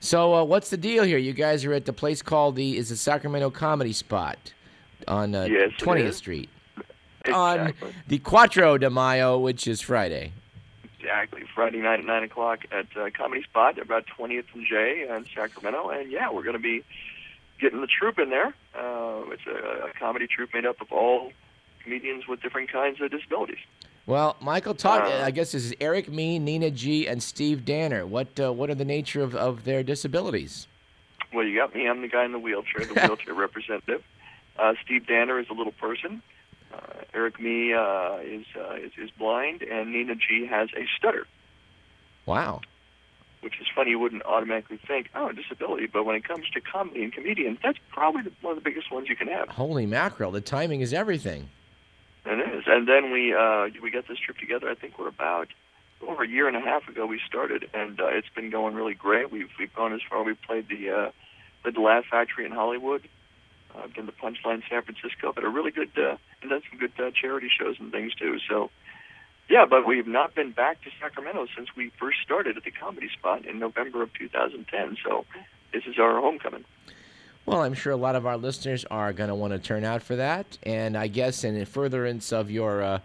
So, 0.00 0.34
uh, 0.34 0.44
what's 0.44 0.68
the 0.68 0.76
deal 0.76 1.04
here? 1.04 1.16
You 1.16 1.32
guys 1.32 1.64
are 1.64 1.72
at 1.72 1.86
the 1.86 1.94
place 1.94 2.20
called 2.20 2.56
the 2.56 2.76
is 2.76 2.90
the 2.90 2.96
Sacramento 2.96 3.48
Comedy 3.48 3.94
Spot 3.94 4.36
on 5.08 5.34
uh, 5.34 5.44
yes, 5.44 5.70
20th 5.78 6.12
Street 6.12 6.50
exactly. 7.24 7.88
on 7.88 7.94
the 8.08 8.18
Cuatro 8.18 8.78
de 8.78 8.90
Mayo, 8.90 9.38
which 9.38 9.66
is 9.66 9.80
Friday. 9.80 10.32
Exactly, 10.98 11.42
Friday 11.54 11.78
night 11.78 12.00
at 12.00 12.04
nine 12.04 12.22
o'clock 12.22 12.60
at 12.72 12.86
uh, 12.96 13.08
Comedy 13.16 13.42
Spot, 13.42 13.78
about 13.78 14.04
20th 14.18 14.44
and 14.54 14.66
J 14.66 15.06
in 15.08 15.24
Sacramento, 15.34 15.88
and 15.88 16.10
yeah, 16.10 16.30
we're 16.30 16.42
going 16.42 16.56
to 16.56 16.62
be 16.62 16.84
getting 17.60 17.80
the 17.80 17.86
troupe 17.86 18.18
in 18.18 18.30
there. 18.30 18.54
Uh, 18.74 19.22
it's 19.30 19.46
a, 19.46 19.88
a 19.88 19.92
comedy 19.98 20.26
troupe 20.26 20.52
made 20.54 20.66
up 20.66 20.80
of 20.80 20.92
all 20.92 21.32
comedians 21.82 22.26
with 22.26 22.42
different 22.42 22.70
kinds 22.70 23.00
of 23.00 23.10
disabilities. 23.10 23.58
Well, 24.06 24.36
Michael, 24.40 24.74
talk. 24.74 25.04
Uh, 25.04 25.22
I 25.24 25.30
guess 25.30 25.52
this 25.52 25.64
is 25.64 25.74
Eric 25.80 26.08
Me, 26.08 26.38
Nina 26.38 26.70
G, 26.70 27.06
and 27.06 27.22
Steve 27.22 27.64
Danner. 27.64 28.06
What 28.06 28.40
uh, 28.40 28.52
what 28.52 28.70
are 28.70 28.74
the 28.74 28.84
nature 28.84 29.22
of, 29.22 29.34
of 29.34 29.64
their 29.64 29.82
disabilities? 29.82 30.66
Well, 31.32 31.46
you 31.46 31.56
got 31.56 31.74
me. 31.74 31.86
I'm 31.86 32.02
the 32.02 32.08
guy 32.08 32.24
in 32.24 32.32
the 32.32 32.38
wheelchair, 32.38 32.84
the 32.86 32.94
wheelchair 33.06 33.34
representative. 33.34 34.02
Uh, 34.58 34.74
Steve 34.84 35.06
Danner 35.06 35.38
is 35.38 35.46
a 35.48 35.52
little 35.52 35.72
person. 35.72 36.22
Uh, 36.72 36.78
Eric 37.12 37.40
Me 37.40 37.72
uh, 37.74 38.18
is, 38.22 38.46
uh, 38.56 38.74
is 38.74 38.92
is 38.96 39.10
blind, 39.18 39.62
and 39.62 39.92
Nina 39.92 40.14
G 40.14 40.46
has 40.48 40.68
a 40.76 40.86
stutter. 40.96 41.26
Wow. 42.26 42.60
Which 43.40 43.54
is 43.60 43.66
funny. 43.74 43.90
You 43.90 43.98
wouldn't 43.98 44.22
automatically 44.24 44.78
think, 44.86 45.08
oh, 45.14 45.32
disability, 45.32 45.86
but 45.86 46.04
when 46.04 46.14
it 46.14 46.24
comes 46.24 46.48
to 46.50 46.60
comedy 46.60 47.02
and 47.02 47.12
comedians, 47.12 47.58
that's 47.62 47.78
probably 47.90 48.22
the, 48.22 48.32
one 48.42 48.56
of 48.56 48.62
the 48.62 48.68
biggest 48.68 48.92
ones 48.92 49.08
you 49.08 49.16
can 49.16 49.28
have. 49.28 49.48
Holy 49.48 49.86
mackerel! 49.86 50.30
The 50.30 50.40
timing 50.42 50.80
is 50.82 50.92
everything. 50.92 51.48
It 52.26 52.38
is. 52.54 52.64
And 52.66 52.86
then 52.86 53.10
we 53.10 53.34
uh, 53.34 53.68
we 53.82 53.90
got 53.90 54.06
this 54.06 54.18
trip 54.18 54.36
together. 54.38 54.68
I 54.68 54.74
think 54.74 54.98
we're 54.98 55.08
about 55.08 55.48
over 56.06 56.22
a 56.22 56.28
year 56.28 56.48
and 56.48 56.56
a 56.56 56.60
half 56.60 56.86
ago 56.88 57.06
we 57.06 57.20
started, 57.26 57.68
and 57.74 58.00
uh, 58.00 58.06
it's 58.08 58.28
been 58.34 58.50
going 58.50 58.74
really 58.74 58.94
great. 58.94 59.30
We've 59.32 59.48
we've 59.58 59.74
gone 59.74 59.92
as 59.94 60.00
far. 60.08 60.22
We 60.22 60.34
played 60.34 60.68
the 60.68 60.90
uh, 60.90 61.10
played 61.62 61.74
the 61.74 61.80
Laugh 61.80 62.04
Factory 62.10 62.44
in 62.44 62.52
Hollywood. 62.52 63.08
Uh, 63.74 63.86
been 63.94 64.06
the 64.06 64.12
Punchline 64.12 64.62
San 64.68 64.82
Francisco, 64.82 65.32
but 65.34 65.44
a 65.44 65.48
really 65.48 65.70
good 65.70 65.90
uh, 65.96 66.16
and 66.42 66.50
done 66.50 66.62
some 66.70 66.78
good 66.78 66.92
uh, 66.98 67.10
charity 67.10 67.48
shows 67.56 67.76
and 67.78 67.92
things 67.92 68.14
too. 68.14 68.38
So 68.48 68.70
Yeah, 69.48 69.66
but 69.68 69.86
we've 69.86 70.06
not 70.06 70.34
been 70.34 70.52
back 70.52 70.82
to 70.82 70.90
Sacramento 71.00 71.46
since 71.56 71.68
we 71.76 71.90
first 71.98 72.18
started 72.22 72.56
at 72.56 72.64
the 72.64 72.70
Comedy 72.70 73.08
Spot 73.18 73.44
in 73.44 73.58
November 73.58 74.02
of 74.02 74.12
2010. 74.14 74.96
So 75.04 75.24
this 75.72 75.84
is 75.86 75.98
our 75.98 76.20
homecoming. 76.20 76.64
Well, 77.46 77.62
I'm 77.62 77.74
sure 77.74 77.92
a 77.92 77.96
lot 77.96 78.16
of 78.16 78.26
our 78.26 78.36
listeners 78.36 78.84
are 78.90 79.12
going 79.12 79.28
to 79.28 79.34
want 79.34 79.52
to 79.52 79.58
turn 79.58 79.84
out 79.84 80.02
for 80.02 80.16
that. 80.16 80.58
And 80.62 80.96
I 80.96 81.08
guess 81.08 81.42
in 81.42 81.64
furtherance 81.64 82.32
of 82.32 82.50
your 82.50 82.82
uh, 82.82 82.98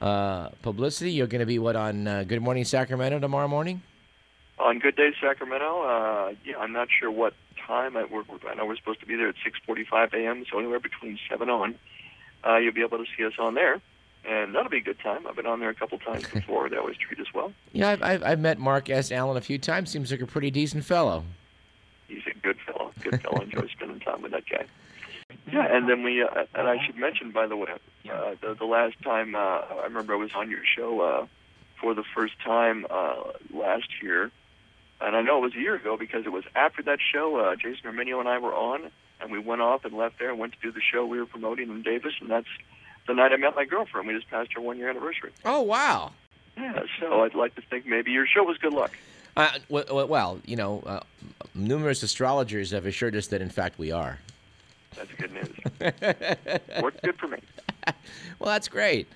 uh, 0.00 0.50
publicity, 0.62 1.12
you're 1.12 1.26
going 1.26 1.40
to 1.40 1.46
be 1.46 1.58
what 1.58 1.74
on 1.74 2.06
uh, 2.06 2.24
Good 2.24 2.42
Morning 2.42 2.64
Sacramento 2.64 3.18
tomorrow 3.18 3.48
morning? 3.48 3.82
On 4.58 4.78
Good 4.78 4.96
Day 4.96 5.10
Sacramento, 5.20 5.82
uh, 5.82 6.34
yeah, 6.44 6.58
I'm 6.58 6.72
not 6.72 6.88
sure 7.00 7.10
what 7.10 7.32
time. 7.66 7.96
I, 7.96 8.04
we're, 8.04 8.22
I 8.48 8.54
know 8.54 8.66
we're 8.66 8.76
supposed 8.76 9.00
to 9.00 9.06
be 9.06 9.16
there 9.16 9.28
at 9.28 9.36
6:45 9.68 10.14
a.m. 10.14 10.44
So 10.50 10.58
anywhere 10.58 10.80
between 10.80 11.18
seven 11.28 11.48
on, 11.48 11.76
uh, 12.46 12.56
you'll 12.56 12.74
be 12.74 12.82
able 12.82 12.98
to 12.98 13.06
see 13.16 13.24
us 13.24 13.34
on 13.38 13.54
there, 13.54 13.80
and 14.24 14.54
that'll 14.54 14.70
be 14.70 14.78
a 14.78 14.82
good 14.82 14.98
time. 15.00 15.26
I've 15.26 15.36
been 15.36 15.46
on 15.46 15.60
there 15.60 15.70
a 15.70 15.74
couple 15.74 15.98
times 15.98 16.26
before. 16.28 16.68
They 16.68 16.76
always 16.76 16.96
treat 16.96 17.20
us 17.20 17.32
well. 17.34 17.52
Yeah, 17.72 17.90
I've, 17.90 18.02
I've, 18.02 18.22
I've 18.22 18.40
met 18.40 18.58
Mark 18.58 18.90
S. 18.90 19.10
Allen 19.12 19.36
a 19.36 19.40
few 19.40 19.58
times. 19.58 19.90
Seems 19.90 20.10
like 20.10 20.20
a 20.20 20.26
pretty 20.26 20.50
decent 20.50 20.84
fellow. 20.84 21.24
He's 22.08 22.22
a 22.26 22.38
good 22.38 22.58
fellow. 22.66 22.92
Good 23.02 23.20
fellow. 23.22 23.42
Enjoy 23.42 23.66
spending 23.68 24.00
time 24.00 24.22
with 24.22 24.32
that 24.32 24.44
guy. 24.50 24.64
Yeah, 25.52 25.66
and 25.74 25.88
then 25.88 26.02
we, 26.02 26.22
uh, 26.22 26.44
and 26.54 26.68
I 26.68 26.76
should 26.84 26.96
mention, 26.96 27.30
by 27.32 27.46
the 27.46 27.56
way, 27.56 27.72
uh, 28.10 28.34
the, 28.40 28.54
the 28.54 28.64
last 28.64 29.00
time 29.02 29.34
uh, 29.34 29.38
I 29.38 29.84
remember 29.84 30.14
I 30.14 30.16
was 30.16 30.30
on 30.34 30.50
your 30.50 30.62
show 30.76 31.00
uh, 31.00 31.26
for 31.80 31.94
the 31.94 32.04
first 32.14 32.34
time 32.44 32.86
uh, 32.88 33.14
last 33.52 33.88
year, 34.02 34.30
and 35.00 35.16
I 35.16 35.20
know 35.22 35.38
it 35.38 35.42
was 35.42 35.54
a 35.54 35.60
year 35.60 35.74
ago 35.74 35.96
because 35.98 36.24
it 36.24 36.32
was 36.32 36.44
after 36.54 36.82
that 36.84 36.98
show. 37.12 37.36
Uh, 37.36 37.56
Jason 37.56 37.90
Arminio 37.90 38.20
and 38.20 38.28
I 38.28 38.38
were 38.38 38.54
on, 38.54 38.90
and 39.20 39.30
we 39.30 39.38
went 39.38 39.60
off 39.60 39.84
and 39.84 39.96
left 39.96 40.18
there 40.18 40.30
and 40.30 40.38
went 40.38 40.52
to 40.54 40.58
do 40.60 40.72
the 40.72 40.80
show 40.80 41.04
we 41.04 41.18
were 41.18 41.26
promoting 41.26 41.68
in 41.68 41.82
Davis, 41.82 42.14
and 42.20 42.30
that's 42.30 42.48
the 43.06 43.14
night 43.14 43.32
I 43.32 43.36
met 43.36 43.56
my 43.56 43.64
girlfriend. 43.64 44.06
We 44.06 44.14
just 44.14 44.28
passed 44.30 44.50
our 44.56 44.62
one 44.62 44.78
year 44.78 44.90
anniversary. 44.90 45.32
Oh 45.44 45.62
wow! 45.62 46.12
Yeah, 46.56 46.82
so 47.00 47.22
I'd 47.22 47.34
like 47.34 47.54
to 47.56 47.62
think 47.62 47.86
maybe 47.86 48.10
your 48.10 48.26
show 48.26 48.42
was 48.42 48.58
good 48.58 48.72
luck. 48.72 48.92
Uh, 49.36 49.52
well, 49.68 50.08
well, 50.08 50.40
you 50.46 50.56
know, 50.56 50.82
uh, 50.84 51.00
numerous 51.54 52.02
astrologers 52.02 52.72
have 52.72 52.86
assured 52.86 53.14
us 53.14 53.28
that 53.28 53.40
in 53.40 53.50
fact 53.50 53.78
we 53.78 53.92
are. 53.92 54.18
That's 54.96 55.12
good 55.16 55.32
news. 55.32 55.54
Worked 56.82 57.02
good 57.02 57.16
for 57.16 57.28
me. 57.28 57.38
well, 58.38 58.52
that's 58.52 58.68
great. 58.68 59.06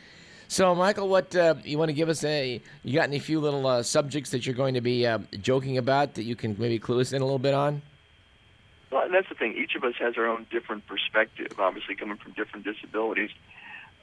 So, 0.47 0.75
Michael, 0.75 1.09
what 1.09 1.35
uh, 1.35 1.55
you 1.65 1.79
want 1.79 1.89
to 1.89 1.95
give 1.95 2.09
us? 2.09 2.23
A 2.25 2.61
you 2.85 2.95
got 2.95 3.05
any 3.05 3.19
few 3.19 3.41
little 3.41 3.67
uh, 3.67 3.83
subjects 3.83 4.31
that 4.31 4.45
you're 4.45 4.55
going 4.55 4.75
to 4.75 4.81
be 4.81 5.07
uh, 5.07 5.19
joking 5.41 5.79
about 5.79 6.15
that 6.15 6.25
you 6.25 6.37
can 6.37 6.55
maybe 6.59 6.79
clue 6.79 7.01
us 7.01 7.13
in 7.13 7.23
a 7.23 7.25
little 7.25 7.39
bit 7.39 7.55
on? 7.55 7.81
Well, 8.93 9.05
and 9.05 9.15
that's 9.15 9.29
the 9.29 9.35
thing. 9.35 9.55
Each 9.57 9.75
of 9.75 9.85
us 9.85 9.95
has 9.99 10.19
our 10.19 10.27
own 10.27 10.47
different 10.51 10.87
perspective. 10.87 11.59
Obviously, 11.59 11.97
coming 11.97 12.19
from 12.19 12.33
different 12.33 12.67
disabilities, 12.67 13.31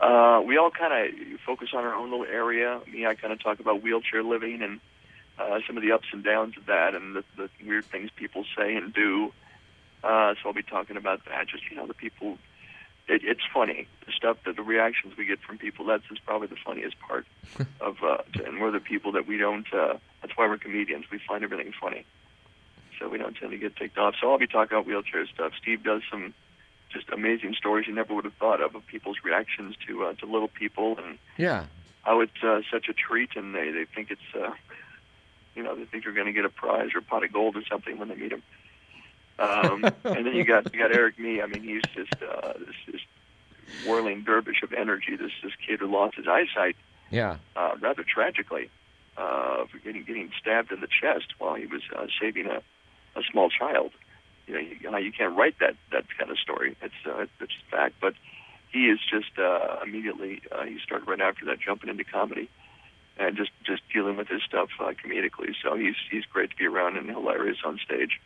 uh, 0.02 0.42
we 0.46 0.58
all 0.58 0.72
kind 0.72 0.94
of 0.94 1.40
focus 1.46 1.70
on 1.74 1.84
our 1.84 1.94
own 1.94 2.10
little 2.10 2.26
area. 2.26 2.82
Me, 2.92 3.06
I 3.06 3.14
kind 3.14 3.32
of 3.32 3.42
talk 3.42 3.60
about 3.60 3.84
wheelchair 3.84 4.24
living 4.24 4.64
and 4.64 4.80
uh, 5.38 5.60
some 5.68 5.78
of 5.78 5.84
the 5.84 5.92
ups 5.92 6.08
and 6.12 6.24
downs 6.24 6.58
of 6.58 6.66
that, 6.66 6.96
and 6.96 7.16
the, 7.16 7.24
the 7.38 7.50
weird 7.64 7.86
things 7.86 8.10
people 8.16 8.46
say 8.58 8.76
and 8.76 8.92
do. 8.94 9.32
Uh, 10.04 10.34
so 10.42 10.50
I'll 10.50 10.54
be 10.54 10.64
talking 10.64 10.98
about 10.98 11.24
that. 11.26 11.48
Just 11.48 11.70
you 11.70 11.78
know, 11.78 11.86
the 11.86 11.94
people 11.94 12.40
it, 13.10 13.22
it's 13.24 13.42
funny 13.54 13.88
the 14.06 14.12
stuff 14.12 14.38
that 14.46 14.56
the 14.56 14.62
reactions 14.62 15.16
we 15.18 15.26
get 15.26 15.40
from 15.42 15.58
people. 15.58 15.86
That's 15.86 16.04
is 16.12 16.20
probably 16.26 16.48
the 16.48 16.58
funniest 16.64 17.00
part 17.00 17.26
of, 17.82 17.98
uh, 18.04 18.18
and 18.46 18.62
we're 18.62 18.72
the 18.72 18.80
people 18.80 19.12
that 19.14 19.28
we 19.28 19.38
don't. 19.38 19.72
Uh, 19.74 19.98
that's 20.22 20.36
why 20.36 20.48
we're 20.48 20.58
comedians. 20.58 21.06
We 21.12 21.20
find 21.28 21.44
everything 21.44 21.74
funny, 21.80 22.06
we 23.10 23.18
don't 23.18 23.36
tend 23.36 23.52
to 23.52 23.58
get 23.58 23.76
ticked 23.76 23.98
off. 23.98 24.16
So 24.20 24.32
I'll 24.32 24.38
be 24.38 24.48
talking 24.48 24.78
about 24.78 24.86
wheelchair 24.86 25.26
stuff. 25.28 25.54
Steve 25.62 25.84
does 25.84 26.02
some 26.10 26.34
just 26.92 27.10
amazing 27.10 27.54
stories 27.54 27.88
you 27.88 27.94
never 27.94 28.14
would 28.16 28.26
have 28.26 28.34
thought 28.36 28.62
of 28.62 28.76
of 28.76 28.86
people's 28.88 29.18
reactions 29.24 29.76
to 29.88 30.06
uh, 30.06 30.14
to 30.14 30.26
little 30.26 30.48
people 30.48 30.98
and 30.98 31.20
yeah 31.38 31.66
how 32.02 32.22
it's 32.22 32.44
uh, 32.44 32.62
such 32.72 32.90
a 32.90 32.94
treat 32.94 33.30
and 33.36 33.54
they 33.54 33.72
they 33.72 33.86
think 33.86 34.10
it's 34.10 34.22
uh, 34.36 34.52
you 35.56 35.64
know 35.64 35.76
they 35.76 35.86
think 35.86 36.06
you're 36.06 36.14
going 36.14 36.28
to 36.28 36.34
get 36.34 36.46
a 36.46 36.50
prize 36.50 36.90
or 36.96 37.00
a 37.00 37.02
pot 37.02 37.24
of 37.24 37.32
gold 37.32 37.56
or 37.56 37.64
something 37.70 37.98
when 37.98 38.08
they 38.08 38.16
meet 38.16 38.32
him. 38.32 38.42
Um, 39.38 39.84
and 40.04 40.26
then 40.26 40.34
you 40.34 40.44
got 40.44 40.74
you 40.74 40.80
got 40.80 40.96
Eric 40.96 41.20
Me. 41.20 41.42
I 41.42 41.46
mean, 41.46 41.64
he's 41.64 41.82
just 41.94 42.14
uh, 42.22 42.54
this 42.54 42.76
this 42.88 43.02
whirling 43.86 44.24
dervish 44.24 44.64
of 44.64 44.74
energy. 44.74 45.16
This 45.16 45.32
this 45.44 45.54
kid 45.66 45.80
who 45.80 45.88
lost 45.88 46.16
his 46.16 46.28
eyesight, 46.28 46.76
yeah, 47.10 47.38
uh, 47.56 47.76
rather 47.80 48.04
tragically, 48.04 48.70
uh, 49.18 49.66
for 49.66 49.78
getting 49.84 50.04
getting 50.04 50.32
stabbed 50.40 50.72
in 50.72 50.82
the 50.82 50.88
chest 50.88 51.34
while 51.38 51.56
he 51.56 51.66
was 51.66 51.82
uh, 51.96 52.08
saving 52.20 52.48
a 52.48 52.62
a 53.20 53.32
small 53.32 53.50
child. 53.50 53.92
You 54.48 54.54
know, 54.56 54.60
you, 54.60 55.06
you 55.06 55.12
can't 55.12 55.38
write 55.38 55.60
that 55.60 55.76
that 55.92 56.06
kind 56.18 56.32
of 56.32 56.40
story. 56.40 56.76
It's 56.82 56.94
uh, 57.06 57.26
it's 57.40 57.54
fact, 57.70 57.96
but 58.02 58.14
he 58.72 58.86
is 58.88 59.00
just 59.10 59.38
uh, 59.38 59.78
immediately 59.84 60.42
uh, 60.52 60.64
he 60.64 60.80
started 60.84 61.08
right 61.08 61.22
after 61.22 61.46
that 61.46 61.60
jumping 61.60 61.90
into 61.90 62.04
comedy 62.04 62.50
and 63.18 63.36
just 63.36 63.52
just 63.64 63.82
dealing 63.94 64.18
with 64.18 64.28
his 64.28 64.42
stuff 64.44 64.70
uh, 64.80 64.94
comedically. 65.04 65.54
So 65.62 65.76
he's 65.76 65.96
he's 66.10 66.26
great 66.26 66.52
to 66.52 66.56
be 66.56 66.66
around 66.66 66.98
and 66.98 67.10
hilarious 67.10 67.58
on 67.64 67.80
stage. 67.84 68.20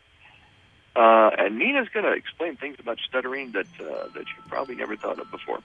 Uh, 0.95 1.31
and 1.39 1.57
Nina's 1.57 1.89
going 1.91 2.05
to 2.05 2.11
explain 2.11 2.55
things 2.55 2.77
about 2.79 2.99
stuttering 2.99 3.51
that 3.53 3.67
uh, 3.79 4.07
that 4.13 4.25
you 4.27 4.43
probably 4.47 4.75
never 4.75 4.95
thought 4.95 5.19
of 5.19 5.29
before. 5.31 5.59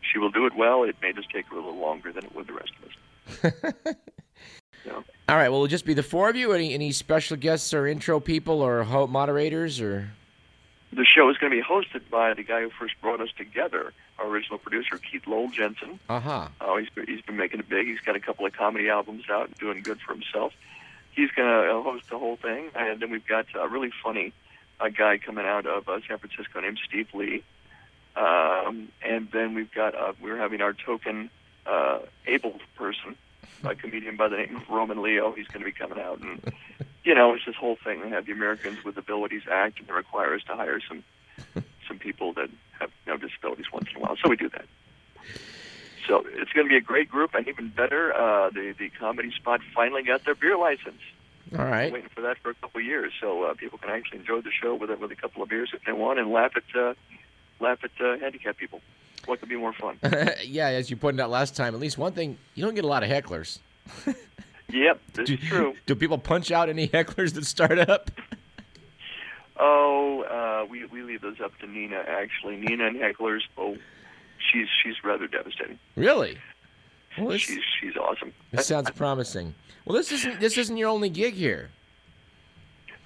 She 0.00 0.18
will 0.18 0.30
do 0.30 0.46
it 0.46 0.54
well. 0.56 0.84
It 0.84 0.96
may 1.02 1.12
just 1.12 1.30
take 1.30 1.46
her 1.46 1.56
a 1.56 1.60
little 1.64 1.78
longer 1.78 2.12
than 2.12 2.24
it 2.24 2.34
would 2.34 2.46
the 2.46 2.54
rest 2.54 2.72
of 2.82 3.84
us. 3.84 3.94
All 5.28 5.36
right. 5.36 5.48
Well, 5.48 5.60
it'll 5.60 5.66
just 5.68 5.86
be 5.86 5.94
the 5.94 6.02
four 6.02 6.28
of 6.28 6.36
you. 6.36 6.52
Any 6.52 6.74
any 6.74 6.92
special 6.92 7.36
guests 7.36 7.72
or 7.72 7.86
intro 7.86 8.20
people 8.20 8.60
or 8.60 8.82
ho- 8.84 9.06
moderators 9.06 9.80
or? 9.80 10.10
The 10.92 11.04
show 11.04 11.28
is 11.28 11.36
going 11.38 11.50
to 11.50 11.56
be 11.56 11.62
hosted 11.62 12.08
by 12.08 12.34
the 12.34 12.44
guy 12.44 12.60
who 12.60 12.70
first 12.70 12.94
brought 13.00 13.20
us 13.20 13.30
together, 13.36 13.92
our 14.18 14.28
original 14.28 14.58
producer 14.58 14.96
Keith 14.98 15.26
Lowell 15.26 15.48
Jensen. 15.48 15.98
Uh-huh. 16.08 16.48
Oh, 16.60 16.76
he's 16.76 16.88
he's 17.08 17.22
been 17.22 17.36
making 17.36 17.60
it 17.60 17.68
big. 17.68 17.86
He's 17.86 18.00
got 18.00 18.16
a 18.16 18.20
couple 18.20 18.46
of 18.46 18.52
comedy 18.52 18.88
albums 18.88 19.24
out 19.30 19.48
and 19.48 19.56
doing 19.56 19.82
good 19.82 20.00
for 20.00 20.12
himself. 20.12 20.52
He's 21.10 21.30
going 21.30 21.48
to 21.48 21.82
host 21.82 22.10
the 22.10 22.18
whole 22.18 22.36
thing, 22.36 22.70
and 22.74 23.00
then 23.00 23.10
we've 23.10 23.26
got 23.26 23.46
a 23.54 23.68
really 23.68 23.92
funny 24.02 24.32
a 24.80 24.90
guy 24.90 25.18
coming 25.18 25.46
out 25.46 25.66
of 25.66 25.88
uh, 25.88 26.00
San 26.06 26.18
Francisco 26.18 26.60
named 26.60 26.78
Steve 26.84 27.08
Lee. 27.14 27.42
Um, 28.16 28.88
and 29.02 29.28
then 29.32 29.54
we've 29.54 29.72
got 29.72 29.94
uh, 29.94 30.12
we're 30.20 30.36
having 30.36 30.60
our 30.60 30.72
token 30.72 31.30
uh, 31.66 32.00
able 32.26 32.60
person, 32.76 33.16
a 33.66 33.74
comedian 33.74 34.16
by 34.16 34.28
the 34.28 34.36
name 34.36 34.56
of 34.56 34.68
Roman 34.68 35.02
Leo. 35.02 35.32
He's 35.32 35.46
going 35.48 35.60
to 35.60 35.66
be 35.66 35.72
coming 35.72 35.98
out, 35.98 36.20
and 36.20 36.52
you 37.04 37.14
know 37.14 37.34
it's 37.34 37.44
this 37.46 37.56
whole 37.56 37.76
thing. 37.82 38.02
They 38.02 38.10
have 38.10 38.26
the 38.26 38.32
Americans 38.32 38.84
with 38.84 38.96
Abilities 38.96 39.42
Act, 39.50 39.78
and 39.78 39.88
they 39.88 39.92
require 39.92 40.34
us 40.34 40.42
to 40.48 40.54
hire 40.54 40.80
some 40.86 41.04
some 41.88 41.98
people 41.98 42.32
that 42.34 42.50
have 42.80 42.90
know, 43.06 43.16
disabilities 43.16 43.66
once 43.72 43.88
in 43.90 43.96
a 43.96 44.00
while. 44.00 44.16
So 44.22 44.28
we 44.28 44.36
do 44.36 44.48
that. 44.50 44.64
So 46.06 46.24
it's 46.26 46.52
going 46.52 46.66
to 46.66 46.70
be 46.70 46.76
a 46.76 46.82
great 46.82 47.08
group, 47.08 47.34
and 47.34 47.48
even 47.48 47.68
better, 47.68 48.12
uh, 48.12 48.50
the 48.50 48.74
the 48.78 48.90
comedy 48.90 49.30
spot 49.32 49.60
finally 49.74 50.02
got 50.02 50.24
their 50.24 50.34
beer 50.34 50.56
license. 50.56 51.00
All 51.56 51.64
right. 51.64 51.92
waiting 51.92 52.08
for 52.12 52.22
that 52.22 52.38
for 52.38 52.50
a 52.50 52.54
couple 52.54 52.80
of 52.80 52.86
years, 52.86 53.12
so 53.20 53.44
uh, 53.44 53.54
people 53.54 53.78
can 53.78 53.90
actually 53.90 54.18
enjoy 54.18 54.40
the 54.40 54.50
show 54.50 54.74
with 54.74 54.90
it 54.90 54.98
with 54.98 55.12
a 55.12 55.16
couple 55.16 55.42
of 55.42 55.48
beers 55.48 55.70
if 55.72 55.84
they 55.84 55.92
want, 55.92 56.18
and 56.18 56.30
laugh 56.30 56.52
at 56.56 56.76
uh, 56.76 56.94
laugh 57.60 57.78
at 57.84 57.90
uh, 58.04 58.18
handicapped 58.18 58.58
people. 58.58 58.80
What 59.26 59.40
could 59.40 59.48
be 59.48 59.56
more 59.56 59.72
fun? 59.72 59.98
yeah, 60.44 60.68
as 60.68 60.90
you 60.90 60.96
pointed 60.96 61.20
out 61.20 61.30
last 61.30 61.56
time, 61.56 61.74
at 61.74 61.80
least 61.80 61.98
one 61.98 62.12
thing 62.12 62.38
you 62.54 62.64
don't 62.64 62.74
get 62.74 62.84
a 62.84 62.88
lot 62.88 63.02
of 63.02 63.10
hecklers. 63.10 63.58
yep, 64.68 65.00
this 65.14 65.28
do, 65.28 65.34
is 65.34 65.40
true. 65.40 65.74
Do 65.86 65.94
people 65.94 66.18
punch 66.18 66.50
out 66.50 66.68
any 66.68 66.88
hecklers 66.88 67.34
that 67.34 67.44
start 67.44 67.78
up? 67.78 68.10
Oh, 69.58 70.22
uh, 70.22 70.66
we 70.66 70.84
we 70.86 71.02
leave 71.02 71.20
those 71.20 71.40
up 71.42 71.56
to 71.60 71.66
Nina. 71.66 72.02
Actually, 72.06 72.56
Nina 72.56 72.86
and 72.86 72.96
hecklers. 72.96 73.40
Oh, 73.56 73.76
she's 74.38 74.66
she's 74.82 74.94
rather 75.04 75.26
devastating. 75.26 75.78
Really? 75.96 76.38
Well, 77.18 77.28
this, 77.28 77.42
she's 77.42 77.62
she's 77.80 77.96
awesome. 77.96 78.32
This 78.50 78.66
sounds 78.66 78.90
promising. 78.90 79.54
Well, 79.84 79.96
this 79.96 80.10
isn't 80.12 80.40
this 80.40 80.58
isn't 80.58 80.76
your 80.76 80.88
only 80.88 81.08
gig 81.08 81.34
here. 81.34 81.70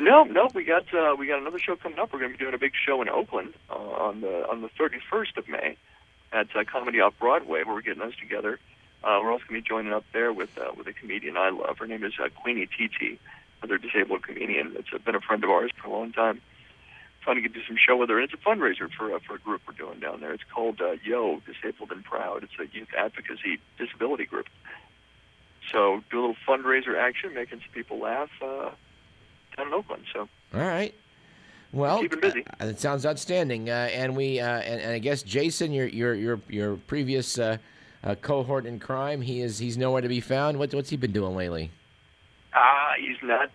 No, 0.00 0.22
no, 0.22 0.48
we 0.54 0.64
got 0.64 0.84
uh, 0.94 1.16
we 1.18 1.26
got 1.26 1.40
another 1.40 1.58
show 1.58 1.76
coming 1.76 1.98
up. 1.98 2.12
We're 2.12 2.20
going 2.20 2.32
to 2.32 2.38
be 2.38 2.42
doing 2.42 2.54
a 2.54 2.58
big 2.58 2.72
show 2.86 3.02
in 3.02 3.08
Oakland 3.08 3.54
uh, 3.68 3.74
on 3.74 4.20
the 4.20 4.48
on 4.48 4.62
the 4.62 4.68
31st 4.68 5.36
of 5.36 5.48
May 5.48 5.76
at 6.32 6.48
uh, 6.54 6.64
Comedy 6.64 7.00
Off 7.00 7.14
Broadway, 7.18 7.64
where 7.64 7.74
we're 7.74 7.82
getting 7.82 8.02
us 8.02 8.14
together. 8.20 8.58
Uh, 9.02 9.20
we're 9.22 9.30
also 9.30 9.44
going 9.48 9.60
to 9.60 9.64
be 9.64 9.68
joining 9.68 9.92
up 9.92 10.04
there 10.12 10.32
with 10.32 10.56
uh, 10.58 10.72
with 10.76 10.86
a 10.86 10.92
comedian 10.92 11.36
I 11.36 11.50
love. 11.50 11.78
Her 11.78 11.86
name 11.86 12.04
is 12.04 12.14
uh, 12.22 12.28
Queenie 12.42 12.66
TT, 12.66 13.18
another 13.62 13.78
disabled 13.78 14.22
comedian 14.22 14.74
that's 14.74 14.88
uh, 14.92 14.98
been 14.98 15.14
a 15.14 15.20
friend 15.20 15.44
of 15.44 15.50
ours 15.50 15.70
for 15.80 15.88
a 15.88 15.92
long 15.92 16.12
time. 16.12 16.40
Trying 17.22 17.36
to 17.36 17.42
get 17.42 17.54
to 17.54 17.60
some 17.66 17.76
show 17.76 17.96
with 17.96 18.08
her, 18.08 18.18
and 18.18 18.30
it's 18.30 18.34
a 18.34 18.48
fundraiser 18.48 18.90
for 18.90 19.14
uh, 19.14 19.18
for 19.26 19.36
a 19.36 19.38
group 19.38 19.62
we're 19.68 19.74
doing 19.74 20.00
down 20.00 20.20
there. 20.20 20.32
It's 20.32 20.44
called 20.52 20.80
uh, 20.80 20.92
Yo 21.04 21.40
Disabled 21.46 21.92
and 21.92 22.04
Proud. 22.04 22.42
It's 22.42 22.52
a 22.58 22.76
youth 22.76 22.88
advocacy 22.96 23.60
disability 23.78 24.24
group. 24.24 24.46
So 25.70 26.02
do 26.10 26.18
a 26.18 26.20
little 26.20 26.36
fundraiser 26.46 26.96
action, 26.98 27.34
making 27.34 27.60
some 27.60 27.72
people 27.72 27.98
laugh 27.98 28.30
uh, 28.42 28.70
down 29.56 29.68
in 29.68 29.74
Oakland. 29.74 30.04
So 30.12 30.28
all 30.54 30.60
right. 30.60 30.94
Well, 31.72 32.00
keep 32.00 32.20
busy. 32.20 32.44
Uh, 32.60 32.66
it 32.66 32.80
sounds 32.80 33.04
outstanding. 33.04 33.68
Uh, 33.68 33.90
and 33.92 34.16
we 34.16 34.40
uh, 34.40 34.58
and, 34.60 34.80
and, 34.80 34.92
I 34.92 34.98
guess 34.98 35.22
Jason, 35.22 35.72
your 35.72 35.86
your 35.86 36.14
your 36.14 36.40
your 36.48 36.76
previous 36.76 37.38
uh, 37.38 37.58
uh, 38.02 38.14
cohort 38.14 38.64
in 38.66 38.78
crime, 38.78 39.20
he 39.20 39.40
is 39.40 39.58
he's 39.58 39.76
nowhere 39.76 40.00
to 40.00 40.08
be 40.08 40.20
found. 40.20 40.58
What, 40.58 40.72
what's 40.72 40.90
he 40.90 40.96
been 40.96 41.12
doing 41.12 41.36
lately? 41.36 41.70
Ah, 42.54 42.92
he's 42.98 43.18
not. 43.22 43.50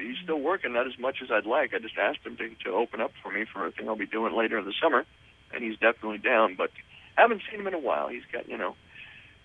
he's 0.00 0.16
still 0.22 0.40
working, 0.40 0.72
not 0.72 0.86
as 0.86 0.98
much 0.98 1.22
as 1.22 1.30
I'd 1.30 1.46
like. 1.46 1.72
I 1.72 1.78
just 1.78 1.96
asked 1.96 2.26
him 2.26 2.36
to 2.38 2.50
to 2.64 2.70
open 2.70 3.00
up 3.00 3.12
for 3.22 3.30
me 3.30 3.44
for 3.44 3.66
a 3.66 3.70
thing 3.70 3.88
I'll 3.88 3.96
be 3.96 4.06
doing 4.06 4.34
later 4.34 4.58
in 4.58 4.64
the 4.64 4.74
summer, 4.82 5.06
and 5.54 5.62
he's 5.62 5.78
definitely 5.78 6.18
down. 6.18 6.56
But 6.56 6.70
haven't 7.16 7.42
seen 7.48 7.60
him 7.60 7.68
in 7.68 7.74
a 7.74 7.78
while. 7.78 8.08
He's 8.08 8.24
got 8.32 8.48
you 8.48 8.58
know 8.58 8.74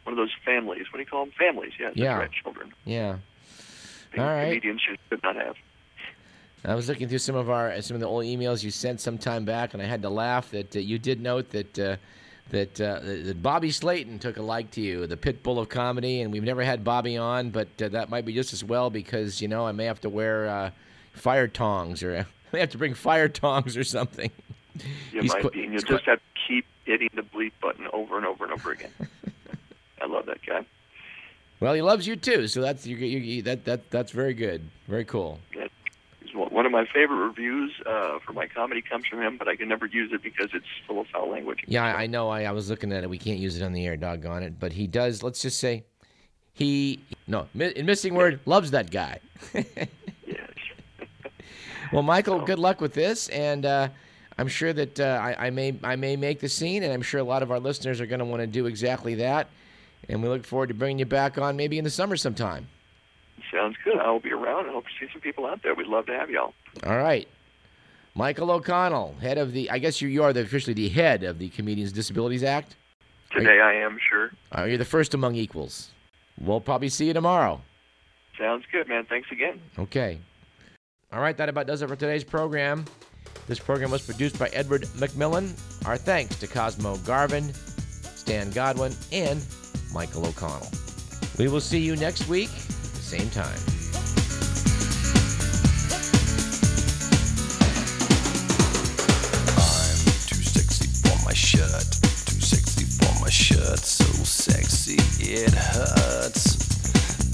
one 0.05 0.13
of 0.13 0.17
those 0.17 0.33
families. 0.43 0.85
What 0.91 0.97
do 0.97 1.03
you 1.03 1.05
call 1.05 1.25
them? 1.25 1.33
Families. 1.37 1.73
Yeah. 1.79 1.91
Yeah. 1.93 2.17
Right, 2.17 2.31
children. 2.31 2.73
Yeah. 2.83 3.17
All 4.17 4.23
right. 4.23 4.45
Comedians 4.45 4.81
should 4.81 5.21
not 5.21 5.35
have. 5.35 5.55
I 6.65 6.75
was 6.75 6.89
looking 6.89 7.07
through 7.07 7.19
some 7.19 7.35
of 7.35 7.49
our 7.49 7.81
some 7.81 7.95
of 7.95 8.01
the 8.01 8.07
old 8.07 8.25
emails 8.25 8.63
you 8.63 8.71
sent 8.71 8.99
some 8.99 9.17
time 9.17 9.45
back, 9.45 9.73
and 9.73 9.81
I 9.81 9.85
had 9.85 10.01
to 10.01 10.09
laugh 10.09 10.51
that 10.51 10.75
uh, 10.75 10.79
you 10.79 10.99
did 10.99 11.21
note 11.21 11.49
that 11.51 11.79
uh, 11.79 11.95
that 12.49 12.81
uh, 12.81 12.99
that 13.01 13.41
Bobby 13.41 13.71
Slayton 13.71 14.19
took 14.19 14.37
a 14.37 14.41
like 14.41 14.71
to 14.71 14.81
you, 14.81 15.07
the 15.07 15.17
pit 15.17 15.43
bull 15.43 15.59
of 15.59 15.69
comedy, 15.69 16.21
and 16.21 16.31
we've 16.31 16.43
never 16.43 16.63
had 16.63 16.83
Bobby 16.83 17.17
on, 17.17 17.51
but 17.51 17.67
uh, 17.81 17.89
that 17.89 18.09
might 18.09 18.25
be 18.25 18.33
just 18.33 18.53
as 18.53 18.63
well 18.63 18.89
because 18.89 19.41
you 19.41 19.47
know 19.47 19.65
I 19.65 19.71
may 19.71 19.85
have 19.85 20.01
to 20.01 20.09
wear 20.09 20.47
uh, 20.47 20.71
fire 21.13 21.47
tongs 21.47 22.03
or 22.03 22.17
I 22.19 22.25
may 22.51 22.59
have 22.59 22.71
to 22.71 22.77
bring 22.77 22.93
fire 22.93 23.29
tongs 23.29 23.77
or 23.77 23.83
something. 23.83 24.31
You 25.11 25.21
He's 25.21 25.33
might 25.33 25.41
qu- 25.43 25.49
be, 25.51 25.63
and 25.63 25.73
you'll 25.73 25.81
just 25.81 26.05
have 26.05 26.19
to 26.19 26.41
keep 26.47 26.65
hitting 26.85 27.09
the 27.13 27.23
bleep 27.23 27.53
button 27.61 27.87
over 27.93 28.17
and 28.17 28.25
over 28.25 28.43
and 28.43 28.53
over 28.53 28.71
again. 28.71 28.91
I 30.01 30.05
love 30.05 30.25
that 30.27 30.45
guy. 30.45 30.65
Well, 31.59 31.73
he 31.73 31.81
loves 31.81 32.05
you 32.05 32.15
too, 32.15 32.47
so 32.47 32.61
that's 32.61 32.85
you, 32.85 32.95
you, 32.97 33.19
you, 33.19 33.41
that 33.43 33.65
that 33.65 33.89
that's 33.89 34.11
very 34.11 34.33
good, 34.33 34.69
very 34.87 35.05
cool. 35.05 35.39
Is 35.53 35.66
one 36.57 36.65
of 36.65 36.71
my 36.71 36.85
favorite 36.91 37.17
reviews 37.17 37.71
uh, 37.85 38.17
for 38.25 38.33
my 38.33 38.47
comedy 38.47 38.81
comes 38.81 39.05
from 39.05 39.21
him, 39.21 39.37
but 39.37 39.47
I 39.47 39.55
can 39.55 39.69
never 39.69 39.85
use 39.85 40.11
it 40.11 40.23
because 40.23 40.47
it's 40.55 40.65
full 40.87 40.99
of 40.99 41.05
foul 41.05 41.29
language. 41.29 41.59
Yeah, 41.67 41.83
I, 41.83 42.07
know. 42.07 42.29
I, 42.29 42.45
I 42.45 42.51
was 42.51 42.67
looking 42.67 42.91
at 42.91 43.03
it. 43.03 43.09
We 43.11 43.19
can't 43.19 43.37
use 43.37 43.61
it 43.61 43.63
on 43.63 43.73
the 43.73 43.85
air, 43.85 43.95
doggone 43.95 44.41
it. 44.41 44.59
But 44.59 44.73
he 44.73 44.87
does. 44.87 45.21
Let's 45.21 45.39
just 45.39 45.59
say, 45.59 45.83
he 46.53 46.99
no 47.27 47.47
in 47.53 47.85
missing 47.85 48.15
word 48.15 48.39
loves 48.47 48.71
that 48.71 48.89
guy. 48.89 49.19
Yes. 50.25 50.49
Well, 51.93 52.01
Michael, 52.01 52.41
good 52.41 52.59
luck 52.59 52.81
with 52.81 52.93
this, 52.93 53.29
and 53.29 53.65
uh, 53.65 53.89
I'm 54.37 54.47
sure 54.47 54.73
that 54.73 54.99
uh, 54.99 55.21
I, 55.23 55.47
I 55.47 55.49
may 55.51 55.77
I 55.83 55.95
may 55.95 56.15
make 56.15 56.39
the 56.39 56.49
scene, 56.49 56.81
and 56.81 56.91
I'm 56.91 57.03
sure 57.03 57.19
a 57.19 57.23
lot 57.23 57.43
of 57.43 57.51
our 57.51 57.59
listeners 57.59 58.01
are 58.01 58.07
going 58.07 58.19
to 58.19 58.25
want 58.25 58.41
to 58.41 58.47
do 58.47 58.65
exactly 58.65 59.13
that. 59.15 59.47
And 60.09 60.23
we 60.23 60.27
look 60.27 60.43
forward 60.43 60.69
to 60.69 60.73
bringing 60.73 60.97
you 60.97 61.05
back 61.05 61.37
on 61.37 61.55
maybe 61.55 61.77
in 61.77 61.83
the 61.83 61.91
summer 61.91 62.17
sometime. 62.17 62.67
Sounds 63.51 63.75
good. 63.83 63.97
I 63.97 64.09
will 64.11 64.19
be 64.19 64.31
around. 64.31 64.67
I 64.67 64.73
hope 64.73 64.85
to 64.85 64.89
see 64.99 65.11
some 65.11 65.21
people 65.21 65.45
out 65.45 65.63
there. 65.63 65.73
We'd 65.75 65.87
love 65.87 66.05
to 66.07 66.13
have 66.13 66.29
y'all. 66.29 66.53
All 66.85 66.97
right. 66.97 67.27
Michael 68.15 68.49
O'Connell, 68.49 69.15
head 69.21 69.37
of 69.37 69.53
the, 69.53 69.69
I 69.69 69.77
guess 69.77 70.01
you, 70.01 70.07
you 70.07 70.23
are 70.23 70.33
the, 70.33 70.41
officially 70.41 70.73
the 70.73 70.89
head 70.89 71.23
of 71.23 71.37
the 71.37 71.49
Comedians 71.49 71.91
Disabilities 71.91 72.43
Act. 72.43 72.75
Today 73.31 73.59
I 73.61 73.73
am 73.75 73.99
sure. 74.09 74.31
Uh, 74.57 74.63
you're 74.63 74.79
the 74.79 74.85
first 74.85 75.13
among 75.13 75.35
equals. 75.35 75.91
We'll 76.39 76.61
probably 76.61 76.89
see 76.89 77.05
you 77.05 77.13
tomorrow. 77.13 77.61
Sounds 78.39 78.63
good, 78.71 78.87
man. 78.87 79.05
Thanks 79.07 79.29
again. 79.31 79.59
Okay. 79.77 80.19
All 81.11 81.21
right, 81.21 81.37
that 81.37 81.47
about 81.47 81.67
does 81.67 81.81
it 81.83 81.87
for 81.87 81.95
today's 81.95 82.23
program. 82.23 82.85
This 83.47 83.59
program 83.59 83.91
was 83.91 84.01
produced 84.01 84.37
by 84.39 84.47
Edward 84.49 84.83
McMillan. 84.97 85.55
Our 85.85 85.97
thanks 85.97 86.37
to 86.39 86.47
Cosmo 86.47 86.97
Garvin, 86.97 87.53
Stan 87.53 88.51
Godwin, 88.51 88.93
and 89.11 89.45
Michael 89.93 90.25
O'Connell. 90.25 90.69
We 91.37 91.47
will 91.47 91.61
see 91.61 91.79
you 91.79 91.95
next 91.95 92.27
week 92.27 92.49
same 93.07 93.29
time. 93.29 93.45
I'm 99.55 99.97
too 100.27 100.43
sexy 100.43 100.87
for 101.07 101.25
my 101.25 101.31
shirt. 101.31 101.87
Too 102.25 102.41
sexy 102.41 102.83
for 102.83 103.21
my 103.21 103.29
shirt. 103.29 103.79
So 103.79 104.03
sexy 104.25 104.97
it 105.23 105.53
hurts. 105.53 106.57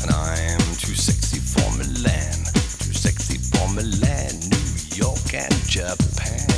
And 0.03 0.11
I'm 0.11 0.59
too 0.75 0.93
sexy 0.93 1.39
for 1.39 1.67
Milan. 1.75 2.45
Too 2.77 2.93
sexy 2.93 3.39
for 3.39 3.67
Milan, 3.73 4.29
New 4.51 4.95
York, 4.95 5.33
and 5.33 5.55
Japan. 5.67 6.52